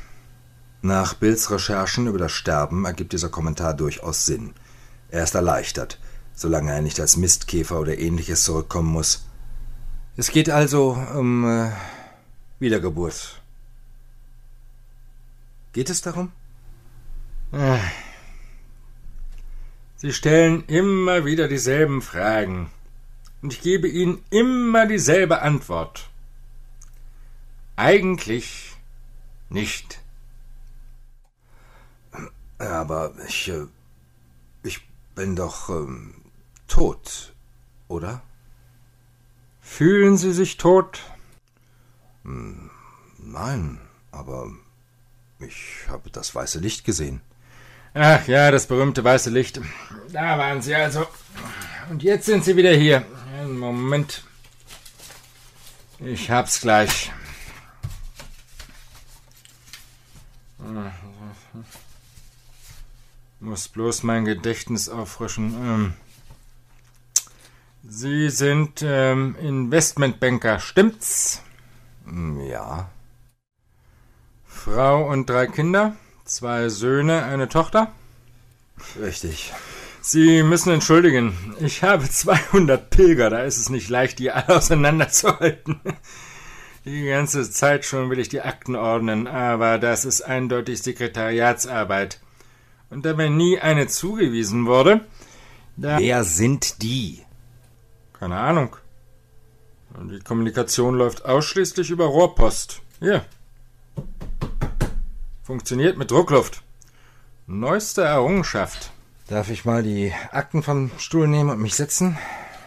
Nach 0.80 1.12
Bills 1.14 1.50
Recherchen 1.50 2.06
über 2.06 2.18
das 2.18 2.32
Sterben 2.32 2.86
ergibt 2.86 3.12
dieser 3.12 3.28
Kommentar 3.28 3.74
durchaus 3.74 4.24
Sinn. 4.24 4.54
Er 5.10 5.24
ist 5.24 5.34
erleichtert, 5.34 6.00
solange 6.34 6.72
er 6.72 6.80
nicht 6.80 6.98
als 7.00 7.16
Mistkäfer 7.18 7.78
oder 7.80 7.98
ähnliches 7.98 8.44
zurückkommen 8.44 8.88
muss. 8.88 9.26
Es 10.16 10.30
geht 10.30 10.48
also 10.48 10.92
um 11.14 11.44
äh, 11.44 11.70
Wiedergeburt. 12.58 13.42
Geht 15.72 15.90
es 15.90 16.00
darum? 16.00 16.32
Äh. 17.52 17.78
Sie 20.00 20.12
stellen 20.12 20.64
immer 20.66 21.24
wieder 21.24 21.48
dieselben 21.48 22.02
Fragen. 22.02 22.70
Und 23.42 23.52
ich 23.52 23.60
gebe 23.62 23.88
Ihnen 23.88 24.22
immer 24.30 24.86
dieselbe 24.86 25.42
Antwort. 25.42 26.08
Eigentlich 27.74 28.76
nicht. 29.48 30.00
Aber 32.58 33.12
ich. 33.26 33.48
Äh, 33.48 33.66
ich 34.62 34.86
bin 35.16 35.34
doch 35.34 35.68
ähm, 35.68 36.14
tot, 36.68 37.34
oder? 37.88 38.22
Fühlen 39.60 40.16
Sie 40.16 40.32
sich 40.32 40.58
tot? 40.58 41.02
Hm, 42.22 42.70
nein, 43.18 43.80
aber 44.12 44.52
ich 45.40 45.86
habe 45.88 46.10
das 46.10 46.34
weiße 46.34 46.60
Licht 46.60 46.84
gesehen. 46.84 47.20
Ach 47.94 48.26
ja, 48.28 48.50
das 48.50 48.66
berühmte 48.66 49.02
weiße 49.02 49.30
Licht. 49.30 49.60
Da 50.12 50.38
waren 50.38 50.62
Sie 50.62 50.74
also. 50.74 51.06
Und 51.90 52.02
jetzt 52.02 52.26
sind 52.26 52.44
Sie 52.44 52.56
wieder 52.56 52.72
hier. 52.72 53.04
Einen 53.38 53.58
Moment. 53.58 54.22
Ich 56.00 56.30
hab's 56.30 56.60
gleich. 56.60 57.10
Muss 63.40 63.68
bloß 63.68 64.02
mein 64.02 64.24
Gedächtnis 64.24 64.88
auffrischen. 64.88 65.54
Ähm, 65.54 65.94
Sie 67.88 68.28
sind 68.28 68.82
ähm, 68.82 69.36
Investmentbanker, 69.40 70.58
stimmt's? 70.58 71.42
Ja. 72.50 72.90
Frau 74.46 75.08
und 75.08 75.30
drei 75.30 75.46
Kinder? 75.46 75.96
Zwei 76.28 76.68
Söhne, 76.68 77.24
eine 77.24 77.48
Tochter? 77.48 77.90
Richtig. 79.00 79.54
Sie 80.02 80.42
müssen 80.42 80.70
entschuldigen. 80.70 81.34
Ich 81.58 81.82
habe 81.82 82.04
200 82.10 82.90
Pilger, 82.90 83.30
da 83.30 83.44
ist 83.44 83.56
es 83.56 83.70
nicht 83.70 83.88
leicht, 83.88 84.18
die 84.18 84.30
alle 84.30 84.48
auseinanderzuhalten. 84.58 85.80
Die 86.84 87.06
ganze 87.06 87.50
Zeit 87.50 87.86
schon 87.86 88.10
will 88.10 88.18
ich 88.18 88.28
die 88.28 88.42
Akten 88.42 88.76
ordnen, 88.76 89.26
aber 89.26 89.78
das 89.78 90.04
ist 90.04 90.20
eindeutig 90.20 90.82
Sekretariatsarbeit. 90.82 92.20
Und 92.90 93.06
da 93.06 93.14
mir 93.14 93.30
nie 93.30 93.58
eine 93.58 93.86
zugewiesen 93.86 94.66
wurde, 94.66 95.00
da. 95.78 95.98
Wer 95.98 96.24
sind 96.24 96.82
die? 96.82 97.24
Keine 98.12 98.36
Ahnung. 98.36 98.76
Die 99.98 100.18
Kommunikation 100.18 100.94
läuft 100.94 101.24
ausschließlich 101.24 101.88
über 101.88 102.04
Rohrpost. 102.04 102.82
Hier. 103.00 103.24
Funktioniert 105.48 105.96
mit 105.96 106.10
Druckluft. 106.10 106.62
Neueste 107.46 108.02
Errungenschaft. 108.02 108.90
Darf 109.28 109.48
ich 109.48 109.64
mal 109.64 109.82
die 109.82 110.12
Akten 110.30 110.62
vom 110.62 110.90
Stuhl 110.98 111.26
nehmen 111.26 111.48
und 111.48 111.58
mich 111.58 111.74
setzen? 111.74 112.18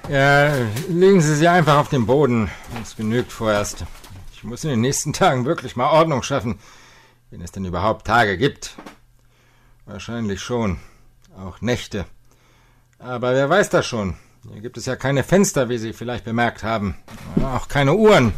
Ja, 0.10 0.52
legen 0.90 1.22
Sie 1.22 1.36
sie 1.36 1.48
einfach 1.48 1.78
auf 1.78 1.90
den 1.90 2.08
Boden. 2.08 2.50
Das 2.80 2.96
genügt 2.96 3.32
vorerst. 3.32 3.86
Ich 4.34 4.44
muss 4.44 4.64
in 4.64 4.72
den 4.72 4.82
nächsten 4.82 5.14
Tagen 5.14 5.46
wirklich 5.46 5.76
mal 5.76 5.92
Ordnung 5.92 6.24
schaffen, 6.24 6.58
wenn 7.30 7.42
es 7.42 7.52
denn 7.52 7.66
überhaupt 7.66 8.08
Tage 8.08 8.36
gibt. 8.36 8.76
Wahrscheinlich 9.86 10.42
schon. 10.42 10.80
Auch 11.38 11.62
Nächte. 11.62 12.06
Aber 12.98 13.36
wer 13.36 13.48
weiß 13.48 13.70
das 13.70 13.86
schon? 13.86 14.18
Hier 14.52 14.62
gibt 14.62 14.78
es 14.78 14.88
ja 14.88 14.96
keine 14.96 15.24
Fenster, 15.24 15.70
wie 15.70 15.78
Sie 15.78 15.94
vielleicht 15.94 16.26
bemerkt 16.26 16.64
haben. 16.64 16.96
Auch 17.44 17.68
keine 17.68 17.94
Uhren. 17.94 18.34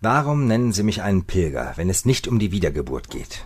Warum 0.00 0.46
nennen 0.46 0.72
Sie 0.72 0.84
mich 0.84 1.02
einen 1.02 1.24
Pilger, 1.24 1.72
wenn 1.74 1.90
es 1.90 2.04
nicht 2.04 2.28
um 2.28 2.38
die 2.38 2.52
Wiedergeburt 2.52 3.10
geht? 3.10 3.44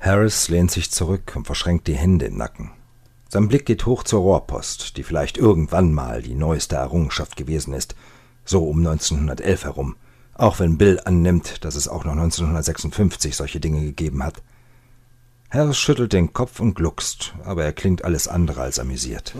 Harris 0.00 0.48
lehnt 0.48 0.72
sich 0.72 0.90
zurück 0.90 1.34
und 1.36 1.46
verschränkt 1.46 1.86
die 1.86 1.94
Hände 1.94 2.26
im 2.26 2.36
Nacken. 2.36 2.72
Sein 3.28 3.46
Blick 3.46 3.64
geht 3.66 3.86
hoch 3.86 4.02
zur 4.02 4.22
Rohrpost, 4.22 4.96
die 4.96 5.04
vielleicht 5.04 5.38
irgendwann 5.38 5.92
mal 5.92 6.22
die 6.22 6.34
neueste 6.34 6.76
Errungenschaft 6.76 7.36
gewesen 7.36 7.74
ist, 7.74 7.94
so 8.44 8.68
um 8.68 8.78
1911 8.78 9.64
herum, 9.64 9.96
auch 10.34 10.58
wenn 10.58 10.78
Bill 10.78 11.00
annimmt, 11.04 11.64
dass 11.64 11.76
es 11.76 11.86
auch 11.86 12.04
noch 12.04 12.12
1956 12.12 13.36
solche 13.36 13.60
Dinge 13.60 13.82
gegeben 13.82 14.24
hat. 14.24 14.42
Harris 15.50 15.78
schüttelt 15.78 16.12
den 16.12 16.32
Kopf 16.32 16.58
und 16.58 16.74
gluckst, 16.74 17.34
aber 17.44 17.64
er 17.64 17.72
klingt 17.72 18.04
alles 18.04 18.26
andere 18.26 18.62
als 18.62 18.80
amüsiert. 18.80 19.34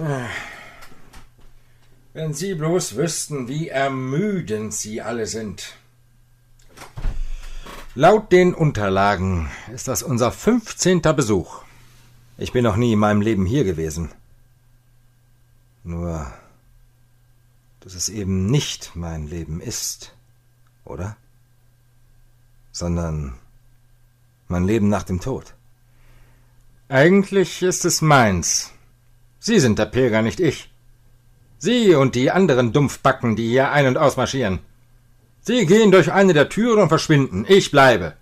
Wenn 2.15 2.33
Sie 2.33 2.55
bloß 2.55 2.97
wüssten, 2.97 3.49
wie 3.49 3.69
ermüdend 3.69 4.73
Sie 4.75 5.03
alle 5.03 5.27
sind. 5.27 5.77
Laut 7.95 8.33
den 8.33 8.55
Unterlagen 8.55 9.51
ist 9.75 9.89
das 9.89 10.03
unser 10.03 10.33
fünfzehnter 10.33 11.13
Besuch. 11.13 11.63
Ich 12.37 12.53
bin 12.53 12.65
noch 12.65 12.77
nie 12.77 12.93
in 12.93 12.99
meinem 12.99 13.21
Leben 13.21 13.45
hier 13.45 13.65
gewesen. 13.65 14.11
Nur, 15.85 16.33
dass 17.81 17.95
es 17.95 18.09
eben 18.09 18.47
nicht 18.47 18.93
mein 18.95 19.27
Leben 19.27 19.61
ist, 19.61 20.15
oder? 20.85 21.17
Sondern 22.73 23.35
mein 24.47 24.65
Leben 24.65 24.89
nach 24.89 25.03
dem 25.03 25.21
Tod. 25.21 25.55
Eigentlich 26.89 27.63
ist 27.63 27.85
es 27.85 28.01
meins. 28.01 28.73
Sie 29.41 29.61
sind 29.61 29.79
der 29.79 29.87
Pilger, 29.87 30.23
nicht 30.23 30.41
ich. 30.41 30.68
Sie 31.59 31.95
und 31.95 32.15
die 32.15 32.31
anderen 32.31 32.73
Dumpfbacken, 32.73 33.35
die 33.35 33.49
hier 33.49 33.73
ein- 33.73 33.87
und 33.87 33.99
ausmarschieren. 33.99 34.61
Sie 35.41 35.67
gehen 35.67 35.91
durch 35.91 36.13
eine 36.13 36.33
der 36.33 36.49
Türen 36.49 36.81
und 36.81 36.89
verschwinden. 36.89 37.45
Ich 37.49 37.71
bleibe. 37.71 38.15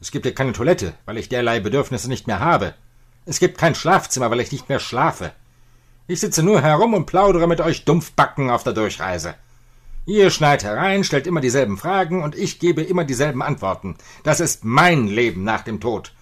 Es 0.00 0.12
gibt 0.12 0.24
hier 0.24 0.34
keine 0.34 0.52
Toilette, 0.52 0.94
weil 1.04 1.18
ich 1.18 1.28
derlei 1.28 1.58
Bedürfnisse 1.58 2.08
nicht 2.08 2.26
mehr 2.26 2.38
habe. 2.38 2.74
Es 3.26 3.40
gibt 3.40 3.58
kein 3.58 3.74
Schlafzimmer, 3.74 4.30
weil 4.30 4.40
ich 4.40 4.52
nicht 4.52 4.68
mehr 4.68 4.78
schlafe. 4.78 5.32
Ich 6.06 6.20
sitze 6.20 6.42
nur 6.42 6.62
herum 6.62 6.94
und 6.94 7.06
plaudere 7.06 7.48
mit 7.48 7.60
euch 7.60 7.84
Dumpfbacken 7.84 8.48
auf 8.48 8.62
der 8.62 8.72
Durchreise. 8.72 9.34
Ihr 10.06 10.30
schneit 10.30 10.64
herein, 10.64 11.04
stellt 11.04 11.26
immer 11.26 11.40
dieselben 11.40 11.76
Fragen 11.76 12.22
und 12.22 12.34
ich 12.34 12.60
gebe 12.60 12.80
immer 12.82 13.04
dieselben 13.04 13.42
Antworten. 13.42 13.96
Das 14.22 14.40
ist 14.40 14.64
mein 14.64 15.06
Leben 15.06 15.44
nach 15.44 15.62
dem 15.62 15.80
Tod. 15.80 16.12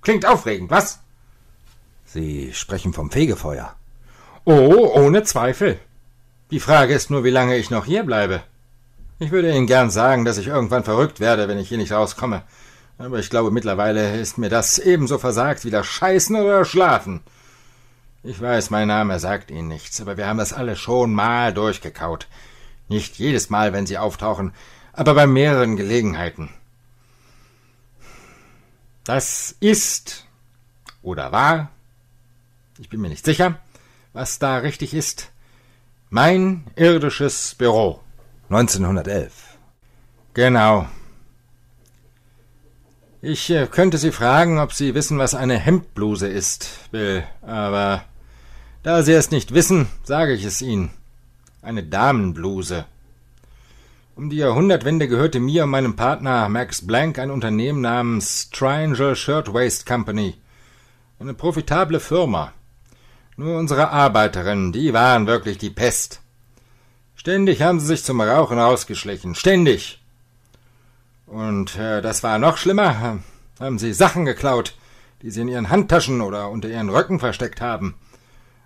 Klingt 0.00 0.26
aufregend, 0.26 0.70
was? 0.70 1.00
Sie 2.04 2.52
sprechen 2.54 2.92
vom 2.92 3.10
Fegefeuer. 3.10 3.76
Oh, 4.44 4.90
ohne 4.94 5.22
Zweifel. 5.22 5.78
Die 6.50 6.60
Frage 6.60 6.94
ist 6.94 7.10
nur, 7.10 7.24
wie 7.24 7.30
lange 7.30 7.56
ich 7.56 7.68
noch 7.68 7.84
hier 7.84 8.04
bleibe. 8.04 8.42
Ich 9.18 9.30
würde 9.30 9.54
Ihnen 9.54 9.66
gern 9.66 9.90
sagen, 9.90 10.24
dass 10.24 10.38
ich 10.38 10.46
irgendwann 10.46 10.82
verrückt 10.82 11.20
werde, 11.20 11.46
wenn 11.46 11.58
ich 11.58 11.68
hier 11.68 11.76
nicht 11.76 11.92
rauskomme. 11.92 12.42
Aber 12.96 13.18
ich 13.18 13.28
glaube, 13.28 13.50
mittlerweile 13.50 14.18
ist 14.18 14.38
mir 14.38 14.48
das 14.48 14.78
ebenso 14.78 15.18
versagt 15.18 15.66
wie 15.66 15.70
das 15.70 15.86
Scheißen 15.86 16.36
oder 16.36 16.64
Schlafen. 16.64 17.20
Ich 18.22 18.40
weiß, 18.40 18.70
mein 18.70 18.88
Name 18.88 19.18
sagt 19.20 19.50
Ihnen 19.50 19.68
nichts, 19.68 20.00
aber 20.00 20.16
wir 20.16 20.26
haben 20.26 20.38
das 20.38 20.54
alle 20.54 20.76
schon 20.76 21.12
mal 21.12 21.52
durchgekaut. 21.52 22.26
Nicht 22.88 23.16
jedes 23.16 23.50
Mal, 23.50 23.74
wenn 23.74 23.86
Sie 23.86 23.98
auftauchen, 23.98 24.54
aber 24.94 25.14
bei 25.14 25.26
mehreren 25.26 25.76
Gelegenheiten. 25.76 26.48
Das 29.04 29.54
ist 29.60 30.26
oder 31.02 31.30
war, 31.30 31.70
ich 32.78 32.88
bin 32.88 33.00
mir 33.00 33.08
nicht 33.08 33.24
sicher, 33.24 33.58
was 34.12 34.38
da 34.38 34.58
richtig 34.58 34.94
ist, 34.94 35.30
mein 36.10 36.64
irdisches 36.76 37.54
Büro. 37.54 38.00
1911. 38.50 39.58
Genau. 40.34 40.86
Ich 43.20 43.50
äh, 43.50 43.66
könnte 43.66 43.98
Sie 43.98 44.12
fragen, 44.12 44.58
ob 44.58 44.72
Sie 44.72 44.94
wissen, 44.94 45.18
was 45.18 45.34
eine 45.34 45.58
Hemdbluse 45.58 46.28
ist, 46.28 46.90
Bill, 46.92 47.24
aber 47.42 48.04
da 48.82 49.02
Sie 49.02 49.12
es 49.12 49.30
nicht 49.30 49.52
wissen, 49.52 49.88
sage 50.04 50.32
ich 50.32 50.44
es 50.44 50.62
Ihnen. 50.62 50.90
Eine 51.60 51.82
Damenbluse. 51.82 52.86
Um 54.14 54.30
die 54.30 54.36
Jahrhundertwende 54.36 55.08
gehörte 55.08 55.40
mir 55.40 55.64
und 55.64 55.70
meinem 55.70 55.96
Partner 55.96 56.48
Max 56.48 56.86
Blank 56.86 57.18
ein 57.18 57.30
Unternehmen 57.30 57.80
namens 57.80 58.50
Triangle 58.50 59.14
Shirtwaist 59.14 59.84
Company. 59.84 60.34
Eine 61.18 61.34
profitable 61.34 62.00
Firma. 62.00 62.52
Nur 63.38 63.56
unsere 63.56 63.90
Arbeiterinnen, 63.90 64.72
die 64.72 64.92
waren 64.92 65.28
wirklich 65.28 65.58
die 65.58 65.70
Pest. 65.70 66.22
Ständig 67.14 67.62
haben 67.62 67.78
sie 67.78 67.86
sich 67.86 68.02
zum 68.02 68.20
Rauchen 68.20 68.58
rausgeschlichen. 68.58 69.36
Ständig. 69.36 70.02
Und 71.24 71.78
äh, 71.78 72.02
das 72.02 72.24
war 72.24 72.40
noch 72.40 72.56
schlimmer. 72.56 73.20
Haben 73.60 73.78
sie 73.78 73.92
Sachen 73.92 74.24
geklaut, 74.24 74.74
die 75.22 75.30
sie 75.30 75.42
in 75.42 75.48
ihren 75.48 75.70
Handtaschen 75.70 76.20
oder 76.20 76.50
unter 76.50 76.68
ihren 76.68 76.88
Röcken 76.88 77.20
versteckt 77.20 77.60
haben. 77.60 77.94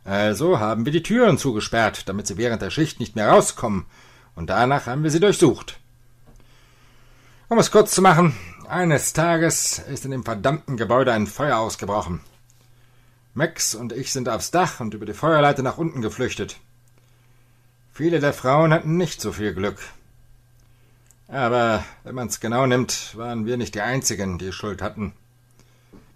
Also 0.05 0.59
haben 0.59 0.87
wir 0.87 0.93
die 0.93 1.03
Türen 1.03 1.37
zugesperrt, 1.37 2.09
damit 2.09 2.27
sie 2.27 2.39
während 2.39 2.63
der 2.63 2.71
Schicht 2.71 2.99
nicht 2.99 3.15
mehr 3.15 3.29
rauskommen, 3.29 3.85
und 4.37 4.49
danach 4.49 4.87
haben 4.87 5.03
wir 5.03 5.11
sie 5.11 5.21
durchsucht. 5.21 5.81
Um 7.51 7.59
es 7.59 7.71
kurz 7.71 7.91
zu 7.91 8.01
machen, 8.01 8.35
eines 8.67 9.13
Tages 9.13 9.81
ist 9.81 10.07
in 10.07 10.13
dem 10.13 10.25
verdammten 10.25 10.79
Gebäude 10.79 11.13
ein 11.13 11.27
Feuer 11.27 11.59
ausgebrochen. 11.59 12.21
Max 13.35 13.75
und 13.75 13.93
ich 13.93 14.13
sind 14.13 14.29
aufs 14.29 14.51
Dach 14.51 14.81
und 14.81 14.93
über 14.93 15.07
die 15.07 15.15
Feuerleiter 15.15 15.63
nach 15.63 15.79
unten 15.79 16.03
geflüchtet. 16.03 16.61
Viele 17.95 18.21
der 18.21 18.35
Frauen 18.35 18.73
hatten 18.73 18.97
nicht 18.97 19.21
so 19.21 19.33
viel 19.33 19.55
Glück. 19.55 19.79
Aber 21.29 21.83
wenn 22.05 22.15
man's 22.15 22.41
genau 22.41 22.67
nimmt, 22.67 23.17
waren 23.17 23.47
wir 23.47 23.57
nicht 23.57 23.75
die 23.75 23.81
Einzigen, 23.81 24.39
die 24.39 24.53
Schuld 24.53 24.83
hatten. 24.83 25.15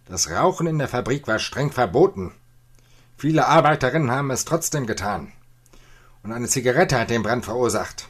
Das 0.07 0.31
Rauchen 0.31 0.67
in 0.67 0.79
der 0.79 0.89
Fabrik 0.89 1.27
war 1.27 1.39
streng 1.39 1.73
verboten. 1.73 2.33
Viele 3.17 3.47
Arbeiterinnen 3.47 4.11
haben 4.11 4.31
es 4.31 4.45
trotzdem 4.45 4.87
getan. 4.87 5.33
Und 6.23 6.33
eine 6.33 6.49
Zigarette 6.49 7.01
hat 7.01 7.09
den 7.09 7.23
Brand 7.23 7.47
verursacht, 7.47 8.09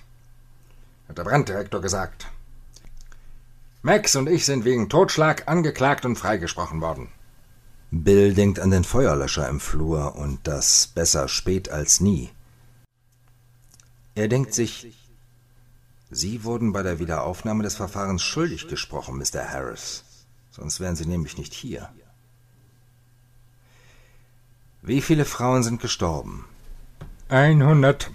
hat 1.08 1.16
der 1.16 1.25
Branddirektor 1.25 1.80
gesagt. 1.80 2.26
Max 3.83 4.16
und 4.16 4.28
ich 4.28 4.44
sind 4.44 4.64
wegen 4.64 4.88
Totschlag 4.88 5.46
angeklagt 5.46 6.04
und 6.04 6.16
freigesprochen 6.16 6.81
worden. 6.81 7.09
Bill 7.90 8.35
denkt 8.35 8.59
an 8.59 8.70
den 8.70 8.85
Feuerlöscher 8.85 9.49
im 9.49 9.61
Flur 9.61 10.16
und 10.16 10.46
das 10.46 10.88
besser 10.88 11.29
spät 11.29 11.68
als 11.68 12.01
nie. 12.01 12.31
Er 14.14 14.29
denkt 14.29 14.55
sich, 14.55 14.92
Sie 16.11 16.44
wurden 16.44 16.72
bei 16.72 16.83
der 16.83 16.99
Wiederaufnahme 16.99 17.62
des 17.62 17.77
Verfahrens 17.77 18.22
schuldig 18.22 18.68
gesprochen, 18.68 19.18
Mr. 19.18 19.49
Harris. 19.49 20.05
Sonst 20.51 20.81
wären 20.81 20.96
Sie 20.96 21.07
nämlich 21.07 21.37
nicht 21.37 21.53
hier. 21.53 21.90
Wie 24.83 25.03
viele 25.03 25.25
Frauen 25.25 25.62
sind 25.64 25.81
gestorben? 25.81 26.46
100. 27.29 28.11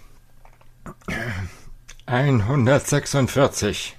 146. 2.06 3.98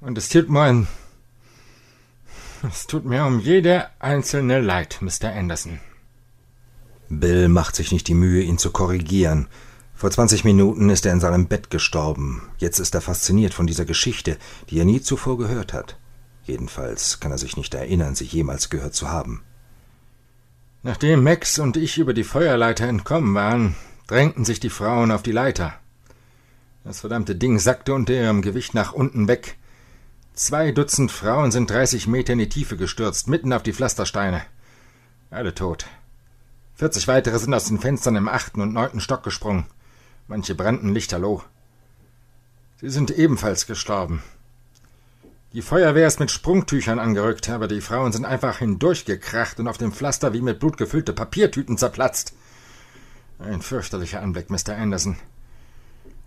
Und 0.00 0.18
es 0.18 0.28
tut 0.30 0.48
mir 0.48 0.62
ein. 0.62 0.88
Es 2.62 2.86
tut 2.86 3.04
mir 3.04 3.26
um 3.26 3.40
jede 3.40 3.88
einzelne 3.98 4.60
leid, 4.60 4.98
Mr. 5.00 5.32
Anderson. 5.34 5.80
Bill 7.08 7.48
macht 7.48 7.76
sich 7.76 7.92
nicht 7.92 8.08
die 8.08 8.14
Mühe, 8.14 8.42
ihn 8.42 8.58
zu 8.58 8.70
korrigieren. 8.70 9.48
Vor 9.94 10.10
zwanzig 10.10 10.44
Minuten 10.44 10.90
ist 10.90 11.06
er 11.06 11.12
in 11.12 11.20
seinem 11.20 11.46
Bett 11.46 11.70
gestorben. 11.70 12.42
Jetzt 12.58 12.78
ist 12.80 12.94
er 12.94 13.00
fasziniert 13.00 13.54
von 13.54 13.66
dieser 13.66 13.84
Geschichte, 13.84 14.36
die 14.68 14.78
er 14.78 14.84
nie 14.84 15.00
zuvor 15.00 15.38
gehört 15.38 15.72
hat. 15.72 15.98
Jedenfalls 16.44 17.18
kann 17.20 17.32
er 17.32 17.38
sich 17.38 17.56
nicht 17.56 17.74
erinnern, 17.74 18.14
sie 18.14 18.24
jemals 18.24 18.70
gehört 18.70 18.94
zu 18.94 19.08
haben. 19.08 19.42
Nachdem 20.82 21.24
Max 21.24 21.58
und 21.58 21.76
ich 21.76 21.98
über 21.98 22.14
die 22.14 22.24
Feuerleiter 22.24 22.86
entkommen 22.86 23.34
waren, 23.34 23.74
drängten 24.06 24.44
sich 24.44 24.60
die 24.60 24.70
Frauen 24.70 25.10
auf 25.10 25.22
die 25.22 25.32
Leiter. 25.32 25.74
Das 26.84 27.00
verdammte 27.00 27.34
Ding 27.34 27.58
sackte 27.58 27.94
unter 27.94 28.12
ihrem 28.12 28.42
Gewicht 28.42 28.74
nach 28.74 28.92
unten 28.92 29.26
weg. 29.26 29.56
Zwei 30.36 30.70
Dutzend 30.70 31.10
Frauen 31.10 31.50
sind 31.50 31.70
dreißig 31.70 32.08
Meter 32.08 32.34
in 32.34 32.38
die 32.38 32.50
Tiefe 32.50 32.76
gestürzt, 32.76 33.26
mitten 33.26 33.54
auf 33.54 33.62
die 33.62 33.72
Pflastersteine. 33.72 34.42
Alle 35.30 35.54
tot. 35.54 35.86
Vierzig 36.74 37.08
weitere 37.08 37.38
sind 37.38 37.54
aus 37.54 37.64
den 37.64 37.78
Fenstern 37.78 38.16
im 38.16 38.28
achten 38.28 38.60
und 38.60 38.74
neunten 38.74 39.00
Stock 39.00 39.22
gesprungen. 39.22 39.64
Manche 40.28 40.54
brannten 40.54 40.92
lichterloh. 40.92 41.42
Sie 42.82 42.90
sind 42.90 43.12
ebenfalls 43.12 43.66
gestorben. 43.66 44.22
Die 45.54 45.62
Feuerwehr 45.62 46.06
ist 46.06 46.20
mit 46.20 46.30
Sprungtüchern 46.30 46.98
angerückt, 46.98 47.48
aber 47.48 47.66
die 47.66 47.80
Frauen 47.80 48.12
sind 48.12 48.26
einfach 48.26 48.58
hindurchgekracht 48.58 49.58
und 49.58 49.68
auf 49.68 49.78
dem 49.78 49.90
Pflaster 49.90 50.34
wie 50.34 50.42
mit 50.42 50.60
Blut 50.60 50.76
gefüllte 50.76 51.14
Papiertüten 51.14 51.78
zerplatzt. 51.78 52.34
Ein 53.38 53.62
fürchterlicher 53.62 54.20
Anblick, 54.20 54.50
Mr. 54.50 54.76
Anderson. 54.76 55.16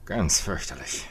Ganz 0.05 0.39
fürchterlich. 0.39 1.07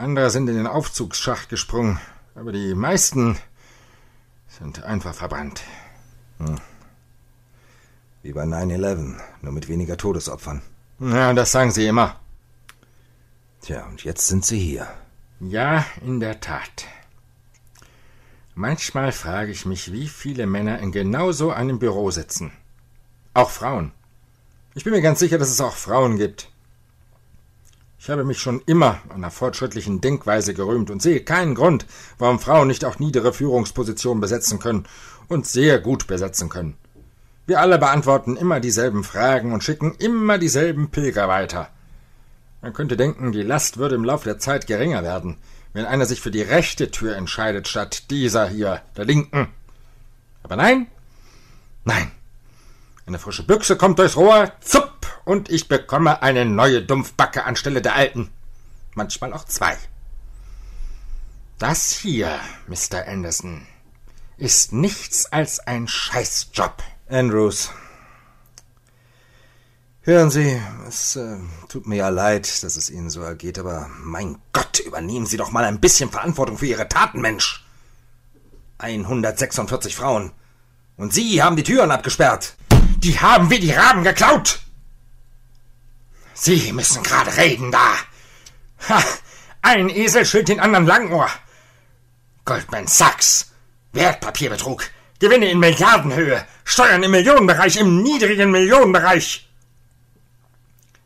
Andere 0.00 0.30
sind 0.30 0.48
in 0.48 0.56
den 0.56 0.66
Aufzugsschacht 0.66 1.50
gesprungen, 1.50 2.00
aber 2.34 2.52
die 2.52 2.74
meisten 2.74 3.38
sind 4.48 4.82
einfach 4.82 5.14
verbrannt. 5.14 5.60
Hm. 6.38 6.58
Wie 8.22 8.32
bei 8.32 8.44
9-11, 8.44 9.20
nur 9.42 9.52
mit 9.52 9.68
weniger 9.68 9.98
Todesopfern. 9.98 10.62
Ja, 11.00 11.34
das 11.34 11.52
sagen 11.52 11.70
Sie 11.70 11.86
immer. 11.86 12.18
Tja, 13.60 13.86
und 13.88 14.02
jetzt 14.02 14.26
sind 14.26 14.46
Sie 14.46 14.58
hier. 14.58 14.88
Ja, 15.38 15.84
in 16.00 16.18
der 16.18 16.40
Tat. 16.40 16.86
Manchmal 18.54 19.12
frage 19.12 19.52
ich 19.52 19.66
mich, 19.66 19.92
wie 19.92 20.08
viele 20.08 20.46
Männer 20.46 20.78
in 20.78 20.92
genau 20.92 21.32
so 21.32 21.50
einem 21.50 21.78
Büro 21.78 22.10
sitzen. 22.10 22.52
Auch 23.34 23.50
Frauen. 23.50 23.92
Ich 24.74 24.84
bin 24.84 24.94
mir 24.94 25.02
ganz 25.02 25.18
sicher, 25.18 25.36
dass 25.36 25.50
es 25.50 25.60
auch 25.60 25.74
Frauen 25.74 26.16
gibt. 26.16 26.48
Ich 28.02 28.08
habe 28.08 28.24
mich 28.24 28.40
schon 28.40 28.62
immer 28.64 28.98
einer 29.14 29.30
fortschrittlichen 29.30 30.00
Denkweise 30.00 30.54
gerühmt 30.54 30.88
und 30.90 31.02
sehe 31.02 31.20
keinen 31.20 31.54
Grund, 31.54 31.84
warum 32.16 32.38
Frauen 32.38 32.68
nicht 32.68 32.86
auch 32.86 32.98
niedere 32.98 33.34
Führungspositionen 33.34 34.22
besetzen 34.22 34.58
können 34.58 34.86
und 35.28 35.46
sehr 35.46 35.80
gut 35.80 36.06
besetzen 36.06 36.48
können. 36.48 36.78
Wir 37.46 37.60
alle 37.60 37.78
beantworten 37.78 38.38
immer 38.38 38.58
dieselben 38.58 39.04
Fragen 39.04 39.52
und 39.52 39.62
schicken 39.62 39.94
immer 39.98 40.38
dieselben 40.38 40.90
Pilger 40.90 41.28
weiter. 41.28 41.68
Man 42.62 42.72
könnte 42.72 42.96
denken, 42.96 43.32
die 43.32 43.42
Last 43.42 43.76
würde 43.76 43.96
im 43.96 44.04
Lauf 44.04 44.22
der 44.22 44.38
Zeit 44.38 44.66
geringer 44.66 45.02
werden, 45.02 45.36
wenn 45.74 45.84
einer 45.84 46.06
sich 46.06 46.22
für 46.22 46.30
die 46.30 46.40
rechte 46.40 46.90
Tür 46.90 47.16
entscheidet, 47.16 47.68
statt 47.68 48.10
dieser 48.10 48.48
hier, 48.48 48.80
der 48.96 49.04
linken. 49.04 49.48
Aber 50.42 50.56
nein, 50.56 50.86
nein. 51.84 52.10
Eine 53.04 53.18
frische 53.18 53.46
Büchse 53.46 53.76
kommt 53.76 53.98
durchs 53.98 54.16
Rohr, 54.16 54.52
zupp, 54.62 54.89
und 55.30 55.48
ich 55.48 55.68
bekomme 55.68 56.22
eine 56.22 56.44
neue 56.44 56.82
Dumpfbacke 56.82 57.44
anstelle 57.44 57.80
der 57.80 57.94
alten. 57.94 58.32
Manchmal 58.94 59.32
auch 59.32 59.44
zwei. 59.44 59.78
Das 61.56 61.92
hier, 61.92 62.40
Mr. 62.66 63.06
Anderson, 63.06 63.64
ist 64.38 64.72
nichts 64.72 65.26
als 65.26 65.60
ein 65.60 65.86
Scheißjob. 65.86 66.82
Andrews. 67.08 67.70
Hören 70.00 70.32
Sie, 70.32 70.60
es 70.88 71.14
äh, 71.14 71.36
tut 71.68 71.86
mir 71.86 71.98
ja 71.98 72.08
leid, 72.08 72.64
dass 72.64 72.76
es 72.76 72.90
Ihnen 72.90 73.08
so 73.08 73.20
ergeht, 73.20 73.60
aber 73.60 73.88
mein 74.02 74.36
Gott, 74.52 74.80
übernehmen 74.80 75.26
Sie 75.26 75.36
doch 75.36 75.52
mal 75.52 75.64
ein 75.64 75.78
bisschen 75.78 76.10
Verantwortung 76.10 76.58
für 76.58 76.66
Ihre 76.66 76.88
Taten, 76.88 77.20
Mensch. 77.20 77.64
146 78.78 79.94
Frauen. 79.94 80.32
Und 80.96 81.14
Sie 81.14 81.40
haben 81.40 81.54
die 81.54 81.62
Türen 81.62 81.92
abgesperrt. 81.92 82.56
Die 82.96 83.20
haben 83.20 83.48
wir 83.48 83.60
die 83.60 83.70
Raben 83.70 84.02
geklaut. 84.02 84.58
Sie 86.42 86.72
müssen 86.72 87.02
gerade 87.02 87.36
reden 87.36 87.70
da. 87.70 87.96
Ha, 88.88 89.04
ein 89.60 89.90
Esel 89.90 90.24
schült 90.24 90.48
den 90.48 90.58
anderen 90.58 90.86
Langohr. 90.86 91.28
Goldman 92.46 92.86
Sachs. 92.86 93.52
Wertpapierbetrug. 93.92 94.84
Gewinne 95.18 95.50
in 95.50 95.58
Milliardenhöhe, 95.58 96.46
Steuern 96.64 97.02
im 97.02 97.10
Millionenbereich, 97.10 97.76
im 97.76 98.02
niedrigen 98.02 98.50
Millionenbereich. 98.52 99.50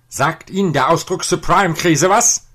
Sagt 0.08 0.50
Ihnen 0.50 0.72
der 0.72 0.88
Ausdruck 0.88 1.24
Subprime-Krise 1.24 2.08
was? 2.08 2.46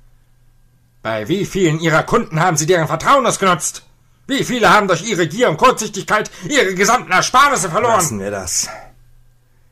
Bei 1.02 1.28
wie 1.28 1.46
vielen 1.46 1.82
Ihrer 1.82 2.04
Kunden 2.04 2.40
haben 2.40 2.56
Sie 2.56 2.66
deren 2.66 2.88
Vertrauen 2.88 3.26
ausgenutzt? 3.26 3.84
Wie 4.26 4.46
viele 4.46 4.70
haben 4.70 4.88
durch 4.88 5.02
Ihre 5.02 5.28
Gier 5.28 5.50
und 5.50 5.58
Kurzsichtigkeit 5.58 6.32
ihre 6.48 6.76
gesamten 6.76 7.12
Ersparnisse 7.12 7.70
verloren? 7.70 7.96
Lassen 7.96 8.20
wir 8.22 8.32
das. 8.32 8.70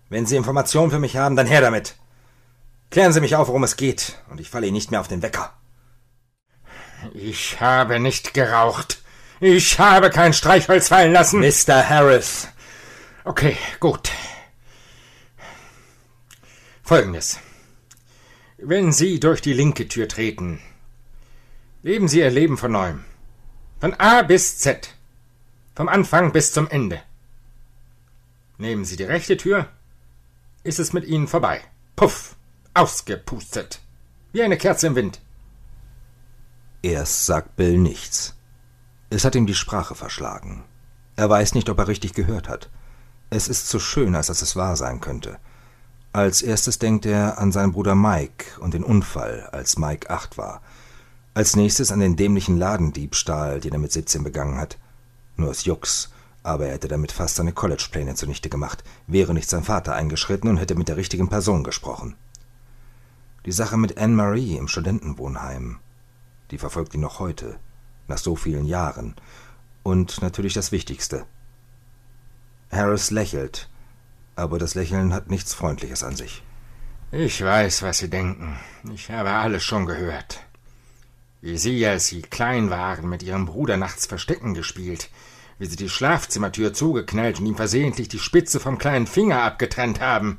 Wenn 0.09 0.25
Sie 0.25 0.35
Informationen 0.35 0.91
für 0.91 0.99
mich 0.99 1.15
haben, 1.15 1.37
dann 1.37 1.47
her 1.47 1.61
damit. 1.61 1.95
Klären 2.89 3.13
Sie 3.13 3.21
mich 3.21 3.35
auf, 3.35 3.47
worum 3.47 3.63
es 3.63 3.75
geht, 3.75 4.17
und 4.29 4.39
ich 4.39 4.49
falle 4.49 4.67
Ihnen 4.67 4.75
nicht 4.75 4.91
mehr 4.91 5.01
auf 5.01 5.07
den 5.07 5.21
Wecker. 5.21 5.53
Ich 7.13 7.59
habe 7.59 7.99
nicht 7.99 8.33
geraucht. 8.33 9.01
Ich 9.39 9.77
habe 9.79 10.09
kein 10.09 10.33
Streichholz 10.33 10.87
fallen 10.87 11.13
lassen. 11.13 11.39
Mr. 11.39 11.87
Harris. 11.87 12.47
Okay, 13.23 13.57
gut. 13.79 14.11
Folgendes. 16.81 17.39
Wenn 18.57 18.91
Sie 18.91 19.19
durch 19.19 19.41
die 19.41 19.53
linke 19.53 19.87
Tür 19.87 20.07
treten, 20.07 20.61
leben 21.83 22.07
Sie 22.07 22.19
Ihr 22.19 22.31
Leben 22.31 22.57
von 22.57 22.71
neuem. 22.71 23.03
Von 23.79 23.93
A 23.95 24.23
bis 24.23 24.57
Z. 24.57 24.95
Vom 25.75 25.89
Anfang 25.89 26.31
bis 26.31 26.53
zum 26.53 26.67
Ende. 26.69 27.01
Nehmen 28.57 28.85
Sie 28.85 28.95
die 28.95 29.03
rechte 29.03 29.37
Tür, 29.37 29.67
ist 30.63 30.79
es 30.79 30.93
mit 30.93 31.05
Ihnen 31.05 31.27
vorbei. 31.27 31.61
Puff, 31.95 32.36
ausgepustet. 32.77 33.81
Wie 34.31 34.43
eine 34.43 34.57
Kerze 34.57 34.87
im 34.87 34.95
Wind. 34.95 35.19
Erst 36.83 37.25
sagt 37.25 37.55
Bill 37.55 37.77
nichts. 37.77 38.35
Es 39.09 39.25
hat 39.25 39.35
ihm 39.35 39.47
die 39.47 39.55
Sprache 39.55 39.95
verschlagen. 39.95 40.63
Er 41.15 41.29
weiß 41.29 41.55
nicht, 41.55 41.69
ob 41.69 41.79
er 41.79 41.87
richtig 41.87 42.13
gehört 42.13 42.47
hat. 42.47 42.69
Es 43.31 43.47
ist 43.47 43.67
zu 43.67 43.79
schön, 43.79 44.15
als 44.15 44.27
dass 44.27 44.43
es 44.43 44.55
wahr 44.55 44.75
sein 44.75 45.01
könnte. 45.01 45.39
Als 46.13 46.41
erstes 46.41 46.77
denkt 46.77 47.05
er 47.05 47.39
an 47.39 47.51
seinen 47.51 47.71
Bruder 47.71 47.95
Mike 47.95 48.59
und 48.59 48.73
den 48.73 48.83
Unfall, 48.83 49.49
als 49.51 49.77
Mike 49.77 50.09
acht 50.09 50.37
war. 50.37 50.61
Als 51.33 51.55
nächstes 51.55 51.91
an 51.91 51.99
den 51.99 52.15
dämlichen 52.15 52.57
Ladendiebstahl, 52.57 53.59
den 53.59 53.73
er 53.73 53.79
mit 53.79 53.91
17 53.91 54.23
begangen 54.23 54.57
hat. 54.57 54.77
Nur 55.35 55.49
aus 55.49 55.65
Jux, 55.65 56.09
aber 56.43 56.67
er 56.67 56.73
hätte 56.73 56.87
damit 56.87 57.11
fast 57.11 57.35
seine 57.35 57.53
Collegepläne 57.53 58.15
zunichte 58.15 58.49
gemacht, 58.49 58.83
wäre 59.07 59.33
nicht 59.33 59.49
sein 59.49 59.63
Vater 59.63 59.93
eingeschritten 59.93 60.49
und 60.49 60.57
hätte 60.57 60.75
mit 60.75 60.87
der 60.87 60.97
richtigen 60.97 61.27
Person 61.27 61.63
gesprochen. 61.63 62.15
Die 63.47 63.53
Sache 63.53 63.77
mit 63.77 63.97
Anne-Marie 63.97 64.57
im 64.57 64.67
Studentenwohnheim, 64.67 65.79
die 66.51 66.57
verfolgt 66.57 66.93
ihn 66.93 66.99
noch 66.99 67.19
heute, 67.19 67.57
nach 68.09 68.17
so 68.17 68.35
vielen 68.35 68.65
Jahren. 68.65 69.15
Und 69.83 70.21
natürlich 70.21 70.53
das 70.53 70.73
Wichtigste. 70.73 71.25
Harris 72.69 73.09
lächelt, 73.09 73.69
aber 74.35 74.59
das 74.59 74.75
Lächeln 74.75 75.13
hat 75.13 75.29
nichts 75.29 75.53
Freundliches 75.53 76.03
an 76.03 76.17
sich. 76.17 76.43
Ich 77.13 77.41
weiß, 77.41 77.83
was 77.83 77.99
Sie 77.99 78.09
denken. 78.09 78.59
Ich 78.93 79.09
habe 79.09 79.31
alles 79.31 79.63
schon 79.63 79.85
gehört. 79.85 80.41
Wie 81.39 81.57
Sie, 81.57 81.87
als 81.87 82.07
Sie 82.07 82.23
klein 82.23 82.69
waren, 82.69 83.07
mit 83.07 83.23
Ihrem 83.23 83.45
Bruder 83.45 83.77
nachts 83.77 84.07
Verstecken 84.07 84.55
gespielt, 84.55 85.09
wie 85.57 85.67
Sie 85.67 85.77
die 85.77 85.87
Schlafzimmertür 85.87 86.73
zugeknallt 86.73 87.39
und 87.39 87.45
ihm 87.45 87.55
versehentlich 87.55 88.09
die 88.09 88.19
Spitze 88.19 88.59
vom 88.59 88.77
kleinen 88.77 89.07
Finger 89.07 89.41
abgetrennt 89.43 90.01
haben. 90.01 90.37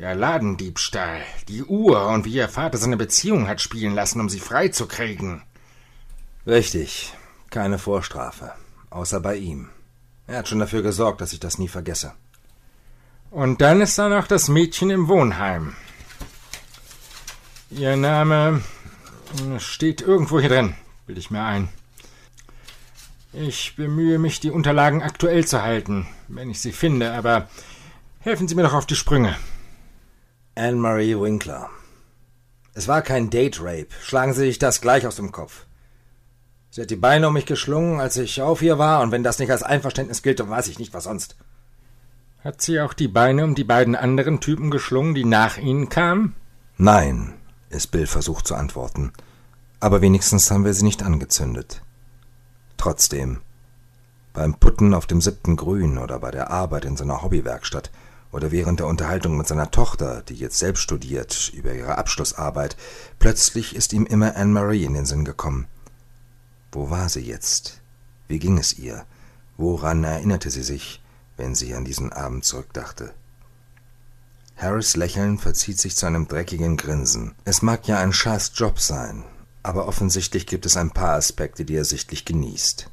Der 0.00 0.14
Ladendiebstahl, 0.14 1.20
die 1.46 1.62
Uhr 1.62 2.06
und 2.06 2.24
wie 2.24 2.32
Ihr 2.32 2.48
Vater 2.48 2.78
seine 2.78 2.96
Beziehung 2.96 3.46
hat 3.46 3.60
spielen 3.60 3.94
lassen, 3.94 4.18
um 4.18 4.30
Sie 4.30 4.40
freizukriegen. 4.40 5.42
Richtig, 6.46 7.12
keine 7.50 7.78
Vorstrafe, 7.78 8.52
außer 8.88 9.20
bei 9.20 9.36
ihm. 9.36 9.68
Er 10.26 10.38
hat 10.38 10.48
schon 10.48 10.58
dafür 10.58 10.80
gesorgt, 10.80 11.20
dass 11.20 11.34
ich 11.34 11.40
das 11.40 11.58
nie 11.58 11.68
vergesse. 11.68 12.14
Und 13.30 13.60
dann 13.60 13.82
ist 13.82 13.98
da 13.98 14.08
noch 14.08 14.26
das 14.26 14.48
Mädchen 14.48 14.88
im 14.88 15.06
Wohnheim. 15.06 15.76
Ihr 17.68 17.94
Name 17.96 18.62
steht 19.58 20.00
irgendwo 20.00 20.40
hier 20.40 20.48
drin, 20.48 20.74
bilde 21.04 21.20
ich 21.20 21.30
mir 21.30 21.44
ein. 21.44 21.68
Ich 23.34 23.76
bemühe 23.76 24.18
mich, 24.18 24.40
die 24.40 24.50
Unterlagen 24.50 25.02
aktuell 25.02 25.46
zu 25.46 25.60
halten, 25.60 26.08
wenn 26.26 26.48
ich 26.48 26.62
sie 26.62 26.72
finde, 26.72 27.12
aber 27.12 27.50
helfen 28.20 28.48
Sie 28.48 28.54
mir 28.54 28.62
doch 28.62 28.72
auf 28.72 28.86
die 28.86 28.96
Sprünge. 28.96 29.36
Anne-Marie 30.56 31.18
Winkler. 31.18 31.70
Es 32.74 32.88
war 32.88 33.02
kein 33.02 33.30
Date-Rape. 33.30 33.88
Schlagen 34.02 34.32
Sie 34.32 34.40
sich 34.40 34.58
das 34.58 34.80
gleich 34.80 35.06
aus 35.06 35.16
dem 35.16 35.30
Kopf. 35.32 35.66
Sie 36.70 36.82
hat 36.82 36.90
die 36.90 36.96
Beine 36.96 37.28
um 37.28 37.34
mich 37.34 37.46
geschlungen, 37.46 38.00
als 38.00 38.16
ich 38.16 38.42
auf 38.42 38.60
ihr 38.60 38.78
war, 38.78 39.00
und 39.00 39.12
wenn 39.12 39.22
das 39.22 39.38
nicht 39.38 39.50
als 39.50 39.62
Einverständnis 39.62 40.22
gilt, 40.22 40.40
dann 40.40 40.50
weiß 40.50 40.68
ich 40.68 40.78
nicht, 40.78 40.92
was 40.92 41.04
sonst. 41.04 41.36
Hat 42.42 42.62
sie 42.62 42.80
auch 42.80 42.94
die 42.94 43.08
Beine 43.08 43.44
um 43.44 43.54
die 43.54 43.64
beiden 43.64 43.94
anderen 43.94 44.40
Typen 44.40 44.70
geschlungen, 44.70 45.14
die 45.14 45.24
nach 45.24 45.56
ihnen 45.56 45.88
kamen? 45.88 46.34
Nein, 46.76 47.34
ist 47.68 47.92
Bill 47.92 48.06
versucht 48.06 48.46
zu 48.46 48.54
antworten. 48.54 49.12
Aber 49.78 50.00
wenigstens 50.00 50.50
haben 50.50 50.64
wir 50.64 50.74
sie 50.74 50.84
nicht 50.84 51.02
angezündet. 51.02 51.82
Trotzdem, 52.76 53.40
beim 54.32 54.54
Putten 54.54 54.94
auf 54.94 55.06
dem 55.06 55.20
siebten 55.20 55.56
Grün 55.56 55.98
oder 55.98 56.18
bei 56.18 56.30
der 56.30 56.50
Arbeit 56.50 56.84
in 56.84 56.96
seiner 56.96 57.22
Hobbywerkstatt 57.22 57.90
oder 58.32 58.52
während 58.52 58.80
der 58.80 58.86
Unterhaltung 58.86 59.36
mit 59.36 59.46
seiner 59.46 59.70
Tochter, 59.70 60.22
die 60.22 60.34
jetzt 60.34 60.58
selbst 60.58 60.82
studiert, 60.82 61.50
über 61.54 61.72
ihre 61.72 61.98
Abschlussarbeit, 61.98 62.76
plötzlich 63.18 63.74
ist 63.74 63.92
ihm 63.92 64.06
immer 64.06 64.36
Anne-Marie 64.36 64.84
in 64.84 64.94
den 64.94 65.06
Sinn 65.06 65.24
gekommen. 65.24 65.66
Wo 66.72 66.90
war 66.90 67.08
sie 67.08 67.20
jetzt? 67.20 67.80
Wie 68.28 68.38
ging 68.38 68.58
es 68.58 68.78
ihr? 68.78 69.04
Woran 69.56 70.04
erinnerte 70.04 70.50
sie 70.50 70.62
sich, 70.62 71.02
wenn 71.36 71.54
sie 71.54 71.74
an 71.74 71.84
diesen 71.84 72.12
Abend 72.12 72.44
zurückdachte? 72.44 73.12
Harris 74.56 74.94
Lächeln 74.94 75.38
verzieht 75.38 75.80
sich 75.80 75.96
zu 75.96 76.06
einem 76.06 76.28
dreckigen 76.28 76.76
Grinsen. 76.76 77.34
Es 77.44 77.62
mag 77.62 77.88
ja 77.88 77.98
ein 77.98 78.12
scheiß 78.12 78.52
Job 78.54 78.78
sein, 78.78 79.24
aber 79.62 79.88
offensichtlich 79.88 80.46
gibt 80.46 80.66
es 80.66 80.76
ein 80.76 80.90
paar 80.90 81.14
Aspekte, 81.14 81.64
die 81.64 81.74
er 81.74 81.84
sichtlich 81.84 82.24
genießt. 82.24 82.88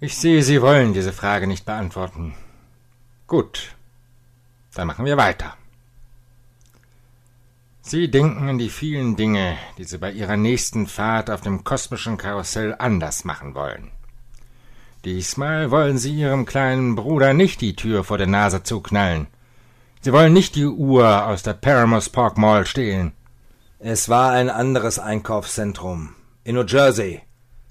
Ich 0.00 0.16
sehe, 0.16 0.42
Sie 0.42 0.60
wollen 0.62 0.94
diese 0.94 1.12
Frage 1.12 1.46
nicht 1.46 1.64
beantworten. 1.64 2.34
Gut, 3.30 3.76
dann 4.74 4.88
machen 4.88 5.04
wir 5.04 5.16
weiter. 5.16 5.54
Sie 7.80 8.10
denken 8.10 8.48
an 8.48 8.58
die 8.58 8.70
vielen 8.70 9.14
Dinge, 9.14 9.56
die 9.78 9.84
Sie 9.84 9.98
bei 9.98 10.10
Ihrer 10.10 10.36
nächsten 10.36 10.88
Fahrt 10.88 11.30
auf 11.30 11.40
dem 11.40 11.62
kosmischen 11.62 12.16
Karussell 12.16 12.74
anders 12.76 13.24
machen 13.24 13.54
wollen. 13.54 13.92
Diesmal 15.04 15.70
wollen 15.70 15.96
Sie 15.96 16.12
Ihrem 16.12 16.44
kleinen 16.44 16.96
Bruder 16.96 17.32
nicht 17.32 17.60
die 17.60 17.76
Tür 17.76 18.02
vor 18.02 18.18
der 18.18 18.26
Nase 18.26 18.64
zuknallen. 18.64 19.28
Sie 20.00 20.12
wollen 20.12 20.32
nicht 20.32 20.56
die 20.56 20.66
Uhr 20.66 21.28
aus 21.28 21.44
der 21.44 21.54
Paramus 21.54 22.08
Park 22.08 22.36
Mall 22.36 22.66
stehlen. 22.66 23.12
Es 23.78 24.08
war 24.08 24.32
ein 24.32 24.50
anderes 24.50 24.98
Einkaufszentrum. 24.98 26.16
In 26.42 26.56
New 26.56 26.64
Jersey. 26.64 27.22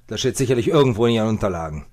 Das 0.08 0.22
steht 0.22 0.38
sicherlich 0.38 0.70
irgendwo 0.70 1.06
in 1.06 1.16
Ihren 1.16 1.28
Unterlagen. 1.28 1.86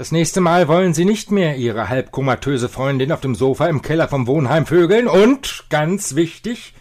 Das 0.00 0.12
nächste 0.12 0.40
Mal 0.40 0.66
wollen 0.66 0.94
Sie 0.94 1.04
nicht 1.04 1.30
mehr 1.30 1.58
Ihre 1.58 1.90
halbkomatöse 1.90 2.70
Freundin 2.70 3.12
auf 3.12 3.20
dem 3.20 3.34
Sofa 3.34 3.66
im 3.66 3.82
Keller 3.82 4.08
vom 4.08 4.26
Wohnheim 4.26 4.64
vögeln 4.64 5.06
und, 5.06 5.66
ganz 5.68 6.14
wichtig, 6.14 6.72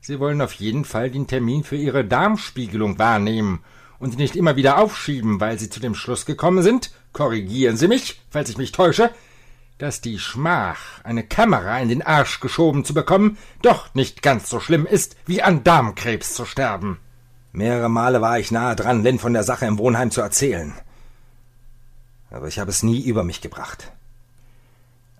Sie 0.00 0.18
wollen 0.18 0.40
auf 0.40 0.54
jeden 0.54 0.84
Fall 0.84 1.08
den 1.08 1.28
Termin 1.28 1.62
für 1.62 1.76
Ihre 1.76 2.04
Darmspiegelung 2.04 2.98
wahrnehmen 2.98 3.60
und 4.00 4.18
nicht 4.18 4.34
immer 4.34 4.56
wieder 4.56 4.78
aufschieben, 4.78 5.40
weil 5.40 5.56
Sie 5.60 5.70
zu 5.70 5.78
dem 5.78 5.94
Schluss 5.94 6.26
gekommen 6.26 6.64
sind, 6.64 6.90
korrigieren 7.12 7.76
Sie 7.76 7.86
mich, 7.86 8.20
falls 8.28 8.50
ich 8.50 8.58
mich 8.58 8.72
täusche, 8.72 9.10
dass 9.78 10.00
die 10.00 10.18
Schmach, 10.18 11.04
eine 11.04 11.22
Kamera 11.22 11.78
in 11.78 11.88
den 11.88 12.02
Arsch 12.02 12.40
geschoben 12.40 12.84
zu 12.84 12.92
bekommen, 12.92 13.38
doch 13.62 13.94
nicht 13.94 14.20
ganz 14.20 14.50
so 14.50 14.58
schlimm 14.58 14.84
ist, 14.84 15.14
wie 15.26 15.44
an 15.44 15.62
Darmkrebs 15.62 16.34
zu 16.34 16.44
sterben. 16.44 16.98
Mehrere 17.52 17.88
Male 17.88 18.20
war 18.20 18.40
ich 18.40 18.50
nahe 18.50 18.74
dran, 18.74 19.04
Lynn 19.04 19.20
von 19.20 19.32
der 19.32 19.44
Sache 19.44 19.66
im 19.66 19.78
Wohnheim 19.78 20.10
zu 20.10 20.22
erzählen. 20.22 20.74
Aber 22.30 22.48
ich 22.48 22.58
habe 22.58 22.70
es 22.70 22.82
nie 22.82 23.00
über 23.00 23.24
mich 23.24 23.40
gebracht. 23.40 23.92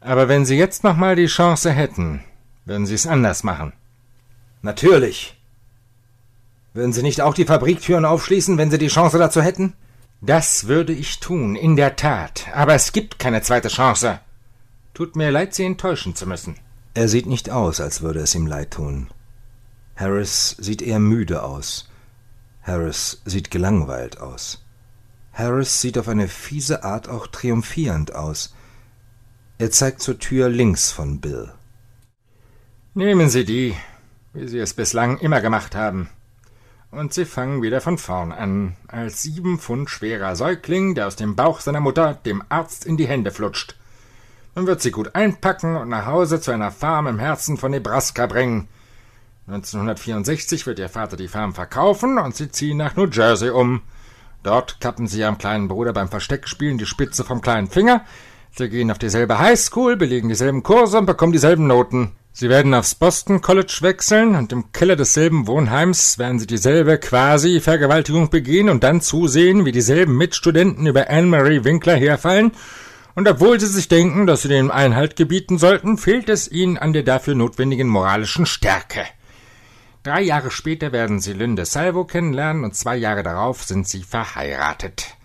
Aber 0.01 0.29
wenn 0.29 0.44
Sie 0.44 0.57
jetzt 0.57 0.85
noch 0.85 0.97
mal 0.97 1.16
die 1.16 1.27
Chance 1.27 1.73
hätten, 1.73 2.23
würden 2.64 2.87
Sie 2.87 2.94
es 2.94 3.07
anders 3.07 3.42
machen. 3.42 3.73
Natürlich. 4.62 5.37
Würden 6.75 6.92
Sie 6.92 7.03
nicht 7.03 7.23
auch 7.23 7.35
die 7.35 7.47
Fabriktüren 7.47 8.05
aufschließen, 8.05 8.59
wenn 8.59 8.71
Sie 8.71 8.79
die 8.79 8.88
Chance 8.88 9.18
dazu 9.18 9.42
hätten? 9.42 9.75
Das 10.21 10.66
würde 10.66 10.92
ich 10.92 11.21
tun, 11.21 11.57
in 11.57 11.77
der 11.77 11.97
Tat. 11.97 12.47
Aber 12.53 12.75
es 12.75 12.92
gibt 12.92 13.18
keine 13.18 13.42
zweite 13.42 13.68
Chance. 13.68 14.21
Tut 14.94 15.16
mir 15.16 15.31
leid, 15.31 15.55
Sie 15.55 15.64
enttäuschen 15.64 16.14
zu 16.14 16.27
müssen. 16.27 16.57
Er 16.94 17.09
sieht 17.09 17.27
nicht 17.27 17.51
aus, 17.51 17.81
als 17.81 18.03
würde 18.03 18.21
es 18.21 18.35
ihm 18.35 18.47
leid 18.47 18.73
tun. 18.73 19.09
Harris 19.97 20.57
sieht 20.59 20.83
eher 20.83 20.99
müde 20.99 21.42
aus. 21.42 21.88
Harris 22.62 23.23
sieht 23.25 23.51
gelangweilt 23.51 24.21
aus. 24.21 24.64
Harris 25.38 25.81
sieht 25.81 25.96
auf 25.96 26.09
eine 26.09 26.27
fiese 26.27 26.83
Art 26.83 27.09
auch 27.09 27.29
triumphierend 27.29 28.12
aus. 28.12 28.57
Er 29.59 29.70
zeigt 29.70 30.03
zur 30.03 30.18
Tür 30.18 30.48
links 30.48 30.90
von 30.90 31.20
Bill. 31.20 31.53
Nehmen 32.94 33.29
Sie 33.29 33.44
die, 33.44 33.77
wie 34.33 34.48
Sie 34.48 34.59
es 34.59 34.74
bislang 34.74 35.18
immer 35.18 35.40
gemacht 35.40 35.77
haben. 35.77 36.09
und 36.90 37.12
sie 37.12 37.27
fangen 37.27 37.62
wieder 37.62 37.81
von 37.83 37.98
vorn 37.98 38.33
an, 38.33 38.74
als 38.88 39.22
sieben 39.22 39.59
Pfund 39.59 39.90
schwerer 39.90 40.35
Säugling, 40.35 40.94
der 40.94 41.07
aus 41.07 41.16
dem 41.16 41.37
Bauch 41.37 41.61
seiner 41.61 41.81
Mutter 41.81 42.14
dem 42.14 42.42
Arzt 42.48 42.85
in 42.87 42.96
die 42.96 43.07
Hände 43.07 43.31
flutscht. 43.31 43.77
Man 44.55 44.66
wird 44.66 44.81
sie 44.81 44.90
gut 44.90 45.14
einpacken 45.14 45.77
und 45.77 45.90
nach 45.90 46.07
Hause 46.07 46.40
zu 46.40 46.51
einer 46.51 46.72
Farm 46.72 47.07
im 47.07 47.18
Herzen 47.18 47.59
von 47.59 47.70
Nebraska 47.70 48.27
bringen. 48.27 48.68
1964 49.46 50.66
wird 50.66 50.79
ihr 50.79 50.88
Vater 50.88 51.16
die 51.16 51.29
Farm 51.29 51.55
verkaufen 51.55 52.18
und 52.18 52.35
sie 52.35 52.51
ziehen 52.51 52.79
nach 52.79 52.96
New 52.96 53.07
Jersey 53.07 53.51
um. 53.51 53.83
Dort 54.48 54.80
kappen 54.80 55.06
sie 55.06 55.20
ihrem 55.20 55.37
kleinen 55.37 55.68
Bruder 55.68 55.92
beim 55.92 56.08
Versteckspielen 56.08 56.78
die 56.78 56.87
Spitze 56.87 57.22
vom 57.22 57.42
kleinen 57.42 57.68
Finger. 57.68 58.06
Sie 58.56 58.70
gehen 58.70 58.90
auf 58.90 58.96
dieselbe 58.96 59.38
Highschool, 59.38 59.98
belegen 59.98 60.30
dieselben 60.30 60.62
Kurse 60.62 60.96
und 60.96 61.04
bekommen 61.04 61.34
dieselben 61.34 61.66
Noten. 61.66 62.12
Sie 62.32 62.48
werden 62.48 62.72
aufs 62.72 62.94
Boston 62.94 63.42
College 63.42 63.76
wechseln 63.82 64.34
und 64.37 64.50
im 64.50 64.72
Keller 64.72 64.96
desselben 64.96 65.46
Wohnheims 65.46 66.18
werden 66.18 66.38
sie 66.38 66.46
dieselbe 66.46 66.96
quasi 66.96 67.61
Vergewaltigung 67.61 68.30
begehen 68.30 68.70
und 68.70 68.84
dann 68.84 69.02
zusehen, 69.02 69.66
wie 69.66 69.72
dieselben 69.72 70.16
Mitstudenten 70.16 70.87
über 70.87 71.11
Anne-Marie 71.11 71.64
Winkler 71.64 71.96
herfallen. 71.96 72.52
Und 73.14 73.28
obwohl 73.28 73.61
sie 73.61 73.66
sich 73.66 73.88
denken, 73.88 74.26
dass 74.26 74.40
sie 74.40 74.48
dem 74.48 74.70
Einhalt 74.70 75.16
gebieten 75.16 75.58
sollten, 75.58 75.98
fehlt 75.98 76.30
es 76.30 76.50
ihnen 76.50 76.78
an 76.78 76.94
der 76.94 77.02
dafür 77.02 77.34
notwendigen 77.34 77.88
moralischen 77.88 78.46
Stärke. 78.46 79.04
Drei 80.09 80.23
Jahre 80.23 80.51
später 80.51 80.90
werden 80.90 81.21
sie 81.21 81.35
Lynde 81.35 81.66
Salvo 81.66 82.07
kennenlernen 82.07 82.64
und 82.64 82.75
zwei 82.75 82.97
Jahre 82.97 83.23
darauf 83.23 83.64
sind 83.64 83.87
sie 83.87 84.03
verheiratet. 84.03 85.18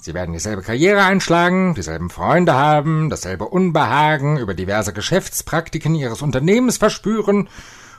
Sie 0.00 0.14
werden 0.14 0.32
dieselbe 0.32 0.62
Karriere 0.62 1.02
einschlagen, 1.02 1.74
dieselben 1.74 2.10
Freunde 2.10 2.54
haben, 2.54 3.10
dasselbe 3.10 3.46
Unbehagen 3.46 4.38
über 4.38 4.54
diverse 4.54 4.92
Geschäftspraktiken 4.92 5.96
ihres 5.96 6.22
Unternehmens 6.22 6.76
verspüren 6.78 7.48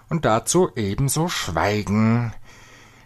und 0.07 0.23
dazu 0.23 0.69
ebenso 0.77 1.27
schweigen. 1.27 2.33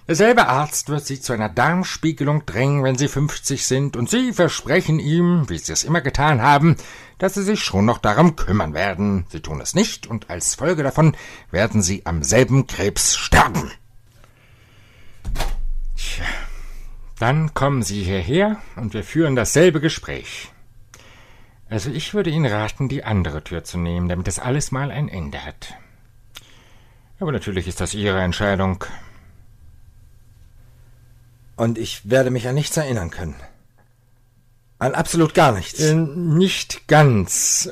Derselbe 0.10 0.48
Arzt 0.48 0.90
wird 0.90 1.06
sie 1.06 1.22
zu 1.22 1.34
einer 1.34 1.50
Darmspiegelung 1.50 2.44
drängen, 2.48 2.84
wenn 2.84 2.98
sie 2.98 3.08
fünfzig 3.08 3.68
sind, 3.68 3.96
und 3.96 4.10
sie 4.10 4.34
versprechen 4.34 4.98
ihm, 4.98 5.48
wie 5.50 5.60
sie 5.60 5.72
es 5.72 5.84
immer 5.84 6.02
getan 6.02 6.42
haben, 6.42 6.78
dass 7.20 7.36
sie 7.36 7.44
sich 7.44 7.60
schon 7.64 7.86
noch 7.86 8.00
darum 8.00 8.36
kümmern 8.36 8.74
werden. 8.74 9.28
Sie 9.30 9.40
tun 9.40 9.62
es 9.62 9.76
nicht, 9.76 10.08
und 10.08 10.32
als 10.32 10.56
Folge 10.56 10.82
davon 10.82 11.16
werden 11.52 11.84
sie 11.84 12.08
am 12.08 12.24
selben 12.24 12.66
Krebs 12.66 13.18
sterben. 13.18 13.70
Tja. 15.96 16.26
Dann 17.20 17.54
kommen 17.54 17.84
Sie 17.84 18.02
hierher 18.02 18.58
und 18.78 18.96
wir 18.96 19.04
führen 19.04 19.36
dasselbe 19.36 19.80
Gespräch. 19.80 20.52
Also 21.70 21.92
ich 21.92 22.16
würde 22.16 22.32
Ihnen 22.32 22.52
raten, 22.52 22.90
die 22.90 23.04
andere 23.04 23.44
Tür 23.44 23.64
zu 23.64 23.78
nehmen, 23.78 24.10
damit 24.10 24.26
das 24.26 24.40
alles 24.40 24.72
mal 24.72 24.90
ein 24.90 25.08
Ende 25.08 25.46
hat. 25.46 25.76
Aber 27.20 27.32
natürlich 27.32 27.68
ist 27.68 27.80
das 27.80 27.94
Ihre 27.94 28.22
Entscheidung. 28.22 28.86
Und 31.60 31.78
ich 31.78 32.10
werde 32.10 32.32
mich 32.32 32.48
an 32.48 32.56
nichts 32.56 32.78
erinnern 32.78 33.10
können. 33.10 33.36
An 34.78 34.96
absolut 34.96 35.34
gar 35.34 35.52
nichts. 35.52 35.82
Äh, 35.82 35.94
nicht 35.94 36.88
ganz. 36.88 37.70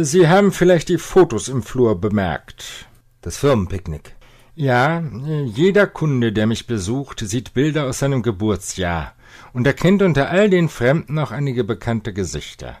Sie 0.00 0.26
haben 0.26 0.50
vielleicht 0.50 0.88
die 0.88 0.98
Fotos 0.98 1.46
im 1.46 1.62
Flur 1.62 2.00
bemerkt. 2.00 2.88
Das 3.20 3.36
Firmenpicknick. 3.36 4.16
Ja, 4.56 5.04
jeder 5.44 5.86
Kunde, 5.86 6.32
der 6.32 6.48
mich 6.48 6.66
besucht, 6.66 7.20
sieht 7.20 7.54
Bilder 7.54 7.86
aus 7.86 8.00
seinem 8.00 8.24
Geburtsjahr 8.24 9.14
und 9.52 9.64
erkennt 9.64 10.02
unter 10.02 10.30
all 10.30 10.50
den 10.50 10.68
Fremden 10.68 11.20
auch 11.20 11.30
einige 11.30 11.62
bekannte 11.62 12.12
Gesichter. 12.12 12.78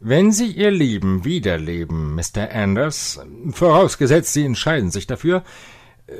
Wenn 0.00 0.32
Sie 0.32 0.46
Ihr 0.46 0.72
Leben 0.72 1.24
wiederleben, 1.24 2.16
Mr. 2.16 2.50
Anders, 2.52 3.20
vorausgesetzt 3.52 4.32
Sie 4.32 4.44
entscheiden 4.44 4.90
sich 4.90 5.06
dafür, 5.06 5.44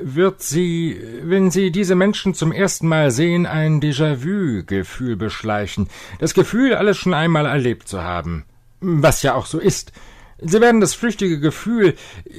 wird 0.03 0.43
Sie, 0.43 1.01
wenn 1.23 1.51
Sie 1.51 1.71
diese 1.71 1.95
Menschen 1.95 2.35
zum 2.35 2.53
ersten 2.53 2.89
Mal 2.89 3.11
sehen, 3.11 3.47
ein 3.47 3.81
Déjà-vu-Gefühl 3.81 5.17
beschleichen, 5.17 5.89
das 6.19 6.35
Gefühl, 6.35 6.75
alles 6.75 6.99
schon 6.99 7.15
einmal 7.15 7.47
erlebt 7.47 7.89
zu 7.89 8.03
haben. 8.03 8.45
Was 8.81 9.23
ja 9.23 9.35
auch 9.35 9.47
so 9.47 9.59
ist. 9.59 9.93
Sie 10.41 10.61
werden 10.61 10.81
das 10.81 10.95
flüchtige 10.95 11.41
Gefühl, 11.41 11.95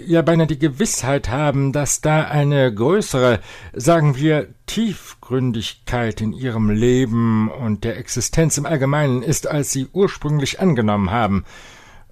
ja 0.06 0.22
beinahe 0.22 0.48
die 0.48 0.60
Gewissheit 0.60 1.28
haben, 1.28 1.74
dass 1.74 2.00
da 2.00 2.24
eine 2.24 2.74
größere, 2.74 3.42
sagen 3.74 4.16
wir, 4.16 4.48
Tiefgründigkeit 4.68 6.22
in 6.22 6.32
Ihrem 6.32 6.70
Leben 6.70 7.52
und 7.52 7.84
der 7.84 7.98
Existenz 7.98 8.58
im 8.58 8.66
Allgemeinen 8.66 9.22
ist, 9.22 9.48
als 9.48 9.72
Sie 9.72 9.88
ursprünglich 9.92 10.62
angenommen 10.62 11.12
haben. 11.12 11.44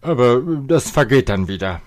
Aber 0.02 0.42
das 0.68 0.90
vergeht 0.90 1.30
dann 1.30 1.48
wieder. 1.48 1.82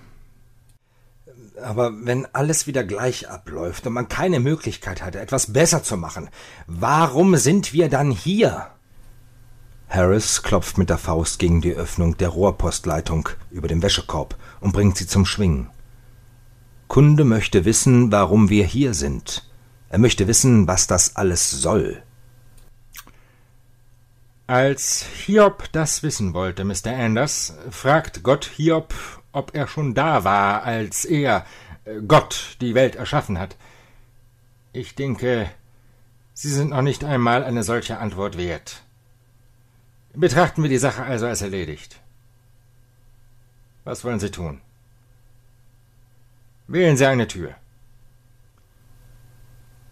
Aber 1.61 1.91
wenn 2.05 2.27
alles 2.33 2.67
wieder 2.67 2.83
gleich 2.83 3.29
abläuft 3.29 3.87
und 3.87 3.93
man 3.93 4.07
keine 4.07 4.39
Möglichkeit 4.39 5.01
hat, 5.01 5.15
etwas 5.15 5.53
besser 5.53 5.83
zu 5.83 5.97
machen, 5.97 6.29
warum 6.67 7.35
sind 7.37 7.73
wir 7.73 7.89
dann 7.89 8.11
hier? 8.11 8.67
Harris 9.89 10.41
klopft 10.41 10.77
mit 10.77 10.89
der 10.89 10.97
Faust 10.97 11.37
gegen 11.39 11.61
die 11.61 11.73
Öffnung 11.73 12.17
der 12.17 12.29
Rohrpostleitung 12.29 13.27
über 13.49 13.67
dem 13.67 13.81
Wäschekorb 13.81 14.37
und 14.61 14.71
bringt 14.71 14.97
sie 14.97 15.07
zum 15.07 15.25
Schwingen. 15.25 15.69
Kunde 16.87 17.25
möchte 17.25 17.65
wissen, 17.65 18.11
warum 18.11 18.49
wir 18.49 18.65
hier 18.65 18.93
sind. 18.93 19.49
Er 19.89 19.99
möchte 19.99 20.27
wissen, 20.27 20.67
was 20.67 20.87
das 20.87 21.15
alles 21.17 21.51
soll. 21.51 22.03
Als 24.47 25.05
Hiob 25.25 25.69
das 25.71 26.03
wissen 26.03 26.33
wollte, 26.33 26.65
Mr. 26.65 26.87
Anders, 26.87 27.53
fragt 27.69 28.23
Gott 28.23 28.45
Hiob, 28.45 28.93
ob 29.31 29.55
er 29.55 29.67
schon 29.67 29.93
da 29.93 30.23
war, 30.23 30.63
als 30.63 31.05
er, 31.05 31.45
äh, 31.85 32.01
Gott, 32.07 32.57
die 32.61 32.75
Welt 32.75 32.95
erschaffen 32.95 33.39
hat. 33.39 33.55
Ich 34.73 34.95
denke, 34.95 35.49
Sie 36.33 36.49
sind 36.49 36.71
noch 36.71 36.81
nicht 36.81 37.03
einmal 37.03 37.43
eine 37.43 37.63
solche 37.63 37.99
Antwort 37.99 38.37
wert. 38.37 38.81
Betrachten 40.13 40.63
wir 40.63 40.69
die 40.69 40.77
Sache 40.77 41.03
also 41.03 41.27
als 41.27 41.41
erledigt. 41.41 41.99
Was 43.83 44.03
wollen 44.03 44.19
Sie 44.19 44.31
tun? 44.31 44.61
Wählen 46.67 46.97
Sie 46.97 47.05
eine 47.05 47.27
Tür. 47.27 47.55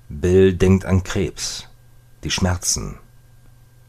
Bill 0.10 0.54
denkt 0.54 0.86
an 0.86 1.04
Krebs, 1.04 1.68
die 2.24 2.32
Schmerzen, 2.32 2.98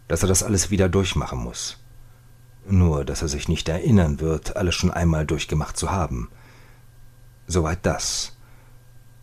dass 0.07 0.23
er 0.23 0.29
das 0.29 0.43
alles 0.43 0.71
wieder 0.71 0.89
durchmachen 0.89 1.39
muss. 1.39 1.80
Nur, 2.71 3.05
dass 3.05 3.21
er 3.21 3.29
sich 3.29 3.49
nicht 3.49 3.69
erinnern 3.69 4.21
wird, 4.21 4.57
alles 4.57 4.77
schon 4.77 4.93
einmal 4.93 5.27
durchgemacht 5.27 5.77
zu 5.77 5.91
haben. 5.91 6.31
Soweit 7.49 7.85
das. 7.85 8.37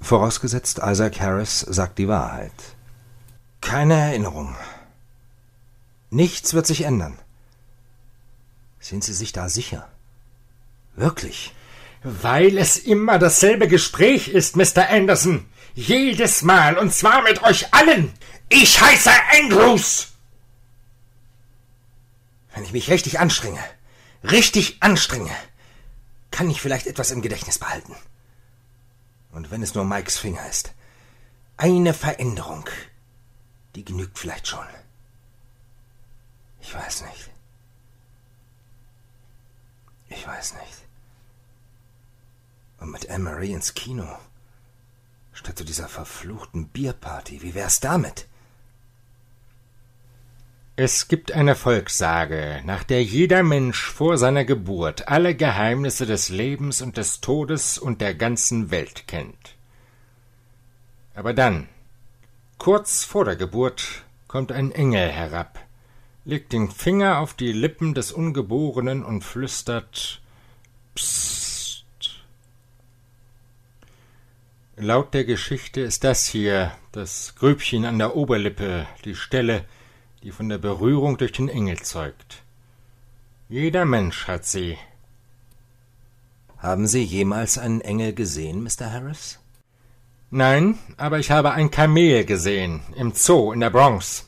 Vorausgesetzt, 0.02 0.82
Isaac 0.84 1.22
Harris 1.22 1.62
sagt 1.62 1.98
die 1.98 2.10
Wahrheit. 2.10 2.52
Keine 3.62 3.94
Erinnerung. 3.96 4.56
Nichts 6.10 6.54
wird 6.54 6.68
sich 6.68 6.82
ändern. 6.82 7.18
Sind 8.80 9.06
Sie 9.06 9.14
sich 9.14 9.32
da 9.32 9.48
sicher? 9.48 9.88
Wirklich? 10.96 11.56
Weil 12.04 12.58
es 12.58 12.78
immer 12.78 13.18
dasselbe 13.18 13.70
Gespräch 13.70 14.28
ist, 14.28 14.58
Mr. 14.58 14.90
Anderson. 14.90 15.46
Jedes 15.74 16.42
Mal, 16.42 16.78
und 16.78 16.94
zwar 16.94 17.22
mit 17.22 17.44
euch 17.44 17.74
allen. 17.74 18.12
Ich 18.50 18.82
heiße 18.82 19.12
Andrews. 19.40 20.17
Wenn 22.58 22.64
ich 22.64 22.74
mich 22.74 22.90
richtig 22.90 23.20
anstrenge, 23.20 23.64
richtig 24.24 24.82
anstrenge, 24.82 25.30
kann 26.32 26.50
ich 26.50 26.60
vielleicht 26.60 26.88
etwas 26.88 27.12
im 27.12 27.22
Gedächtnis 27.22 27.60
behalten. 27.60 27.96
Und 29.32 29.52
wenn 29.52 29.62
es 29.62 29.76
nur 29.76 29.86
Mikes 29.86 30.18
Finger 30.18 30.44
ist, 30.50 30.74
eine 31.56 31.94
Veränderung, 31.94 32.68
die 33.76 33.86
genügt 33.86 34.18
vielleicht 34.18 34.48
schon. 34.48 34.66
Ich 36.60 36.74
weiß 36.74 37.04
nicht. 37.04 37.30
Ich 40.10 40.26
weiß 40.26 40.56
nicht. 40.56 40.86
Und 42.80 42.90
mit 42.90 43.08
Anne-Marie 43.08 43.54
ins 43.54 43.76
Kino. 43.76 44.18
Statt 45.32 45.60
zu 45.60 45.64
dieser 45.64 45.88
verfluchten 45.88 46.70
Bierparty. 46.70 47.44
Wie 47.44 47.54
wär's 47.54 47.82
damit? 47.82 48.28
Es 50.80 51.08
gibt 51.08 51.32
eine 51.32 51.56
Volkssage, 51.56 52.62
nach 52.64 52.84
der 52.84 53.04
jeder 53.04 53.42
Mensch 53.42 53.82
vor 53.82 54.20
seiner 54.20 54.46
Geburt 54.46 55.08
alle 55.08 55.34
Geheimnisse 55.34 56.06
des 56.06 56.30
Lebens 56.30 56.84
und 56.84 56.98
des 56.98 57.20
Todes 57.20 57.80
und 57.80 58.00
der 58.00 58.14
ganzen 58.14 58.70
Welt 58.70 59.08
kennt. 59.08 59.56
Aber 61.16 61.34
dann, 61.34 61.68
kurz 62.60 63.04
vor 63.04 63.26
der 63.26 63.36
Geburt, 63.36 64.04
kommt 64.28 64.52
ein 64.52 64.72
Engel 64.72 65.10
herab, 65.10 65.58
legt 66.26 66.54
den 66.54 66.70
Finger 66.70 67.22
auf 67.22 67.34
die 67.34 67.54
Lippen 67.54 67.96
des 67.96 68.12
Ungeborenen 68.12 69.04
und 69.04 69.24
flüstert 69.24 70.22
Psst. 70.94 71.86
Laut 74.76 75.16
der 75.16 75.26
Geschichte 75.26 75.82
ist 75.82 76.04
das 76.04 76.28
hier 76.28 76.72
das 76.92 77.34
Grübchen 77.34 77.84
an 77.84 77.98
der 77.98 78.16
Oberlippe, 78.16 78.86
die 79.06 79.16
Stelle, 79.16 79.66
die 80.28 80.34
von 80.34 80.50
der 80.50 80.58
Berührung 80.58 81.16
durch 81.16 81.32
den 81.32 81.48
Engel 81.48 81.78
zeugt. 81.78 82.44
Jeder 83.48 83.86
Mensch 83.86 84.28
hat 84.28 84.46
sie. 84.46 84.78
Haben 86.58 86.86
Sie 86.86 87.02
jemals 87.02 87.58
einen 87.58 87.80
Engel 87.80 88.12
gesehen, 88.12 88.62
Mr. 88.62 88.92
Harris? 88.92 89.40
Nein, 90.30 90.80
aber 90.98 91.20
ich 91.20 91.32
habe 91.32 91.52
ein 91.54 91.72
Kamel 91.72 92.26
gesehen 92.26 92.82
im 92.98 93.14
Zoo 93.14 93.54
in 93.54 93.62
der 93.62 93.70
Bronx. 93.70 94.26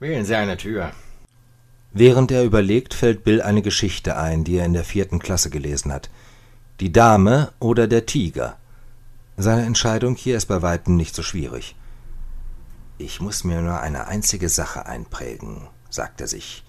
Wählen 0.00 0.24
Sie 0.24 0.34
eine 0.34 0.56
Tür. 0.56 0.90
Während 1.92 2.32
er 2.32 2.42
überlegt, 2.42 2.92
fällt 2.92 3.22
Bill 3.22 3.40
eine 3.40 3.62
Geschichte 3.62 4.16
ein, 4.16 4.42
die 4.42 4.56
er 4.56 4.64
in 4.64 4.72
der 4.72 4.82
vierten 4.82 5.20
Klasse 5.20 5.50
gelesen 5.50 5.92
hat. 5.92 6.10
Die 6.80 6.90
Dame 6.90 7.52
oder 7.60 7.86
der 7.86 8.06
Tiger. 8.06 8.56
Seine 9.36 9.66
Entscheidung 9.66 10.16
hier 10.16 10.36
ist 10.36 10.46
bei 10.46 10.62
weitem 10.62 10.96
nicht 10.96 11.14
so 11.14 11.22
schwierig. 11.22 11.76
Ich 13.04 13.20
muss 13.20 13.42
mir 13.42 13.60
nur 13.62 13.80
eine 13.80 14.06
einzige 14.06 14.48
Sache 14.48 14.86
einprägen, 14.86 15.66
sagt 15.90 16.20
er 16.20 16.28
sich, 16.28 16.62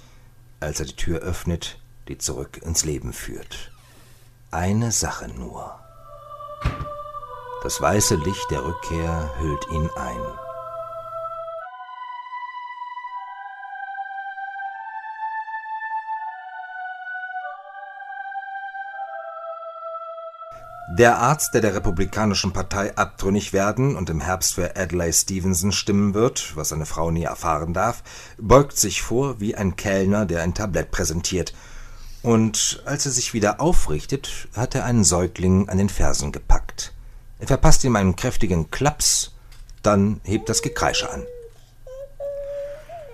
als 0.60 0.80
er 0.80 0.88
die 0.88 0.96
Tür 0.96 1.20
öffnet, 1.20 1.80
die 2.08 2.18
zurück 2.18 2.58
ins 2.58 2.86
Leben 2.86 3.14
führt. 3.14 3.72
Eine 4.50 4.92
Sache 4.92 5.28
nur. 5.28 5.80
Das 7.62 7.80
weiße 7.80 8.16
Licht 8.16 8.50
der 8.50 8.66
Rückkehr 8.66 9.32
hüllt 9.38 9.68
ihn 9.70 9.88
ein. 9.96 10.43
Der 20.96 21.18
Arzt, 21.18 21.56
der 21.56 21.62
der 21.62 21.74
Republikanischen 21.74 22.54
Partei 22.54 22.96
abtrünnig 22.96 23.52
werden 23.52 23.96
und 23.96 24.12
im 24.12 24.22
Herbst 24.22 24.54
für 24.54 24.76
Adlai 24.76 25.12
Stevenson 25.12 25.72
stimmen 25.72 26.14
wird, 26.14 26.56
was 26.56 26.70
seine 26.70 26.86
Frau 26.86 27.10
nie 27.10 27.24
erfahren 27.24 27.74
darf, 27.74 28.04
beugt 28.38 28.78
sich 28.78 29.02
vor 29.02 29.40
wie 29.40 29.56
ein 29.56 29.76
Kellner, 29.76 30.28
der 30.28 30.44
ein 30.44 30.54
Tablett 30.54 30.92
präsentiert. 30.92 31.56
Und 32.22 32.84
als 32.86 33.08
er 33.08 33.12
sich 33.12 33.34
wieder 33.34 33.60
aufrichtet, 33.60 34.48
hat 34.56 34.76
er 34.76 34.86
einen 34.86 35.04
Säugling 35.04 35.68
an 35.68 35.80
den 35.80 35.90
Fersen 35.90 36.32
gepackt. 36.32 36.94
Er 37.40 37.48
verpasst 37.48 37.84
ihm 37.86 37.96
einen 37.96 38.16
kräftigen 38.16 38.70
Klaps, 38.70 39.32
dann 39.82 40.22
hebt 40.24 40.48
das 40.48 40.62
Gekreische 40.62 41.12
an. 41.12 41.24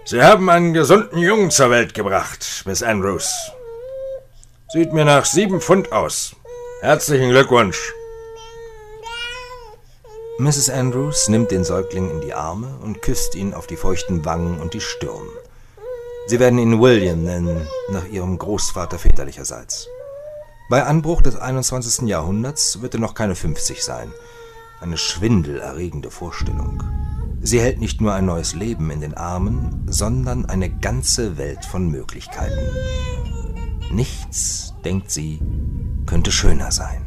Sie 0.03 0.21
haben 0.21 0.49
einen 0.49 0.73
gesunden 0.73 1.19
Jungen 1.19 1.49
zur 1.49 1.69
Welt 1.69 1.93
gebracht, 1.93 2.63
Miss 2.65 2.83
Andrews. 2.83 3.33
Sieht 4.73 4.91
mir 4.91 5.05
nach 5.05 5.23
sieben 5.23 5.61
Pfund 5.61 5.93
aus. 5.93 6.35
Herzlichen 6.81 7.31
Glückwunsch. 7.31 7.93
Mrs. 10.37 10.69
Andrews 10.69 11.27
nimmt 11.27 11.51
den 11.51 11.65
Säugling 11.65 12.09
in 12.09 12.21
die 12.21 12.33
Arme 12.33 12.69
und 12.81 13.01
küsst 13.01 13.35
ihn 13.35 13.53
auf 13.53 13.67
die 13.67 13.75
feuchten 13.75 14.23
Wangen 14.23 14.61
und 14.61 14.73
die 14.73 14.79
Stirn. 14.79 15.27
Sie 16.27 16.39
werden 16.39 16.57
ihn 16.57 16.79
William 16.79 17.21
nennen, 17.21 17.67
nach 17.91 18.07
ihrem 18.07 18.37
Großvater 18.37 18.97
väterlicherseits. 18.97 19.89
Bei 20.69 20.85
Anbruch 20.85 21.21
des 21.21 21.35
21. 21.35 22.07
Jahrhunderts 22.07 22.81
wird 22.81 22.93
er 22.93 23.01
noch 23.01 23.13
keine 23.13 23.35
50 23.35 23.83
sein. 23.83 24.13
Eine 24.79 24.95
schwindelerregende 24.95 26.09
Vorstellung. 26.09 26.81
Sie 27.41 27.59
hält 27.59 27.81
nicht 27.81 27.99
nur 27.99 28.13
ein 28.13 28.25
neues 28.25 28.55
Leben 28.55 28.89
in 28.89 29.01
den 29.01 29.15
Armen, 29.15 29.85
sondern 29.89 30.45
eine 30.45 30.69
ganze 30.69 31.37
Welt 31.37 31.65
von 31.65 31.89
Möglichkeiten. 31.89 32.69
Nichts, 33.91 34.73
denkt 34.85 35.09
sie, 35.09 35.39
könnte 36.05 36.31
schöner 36.31 36.71
sein. 36.71 37.05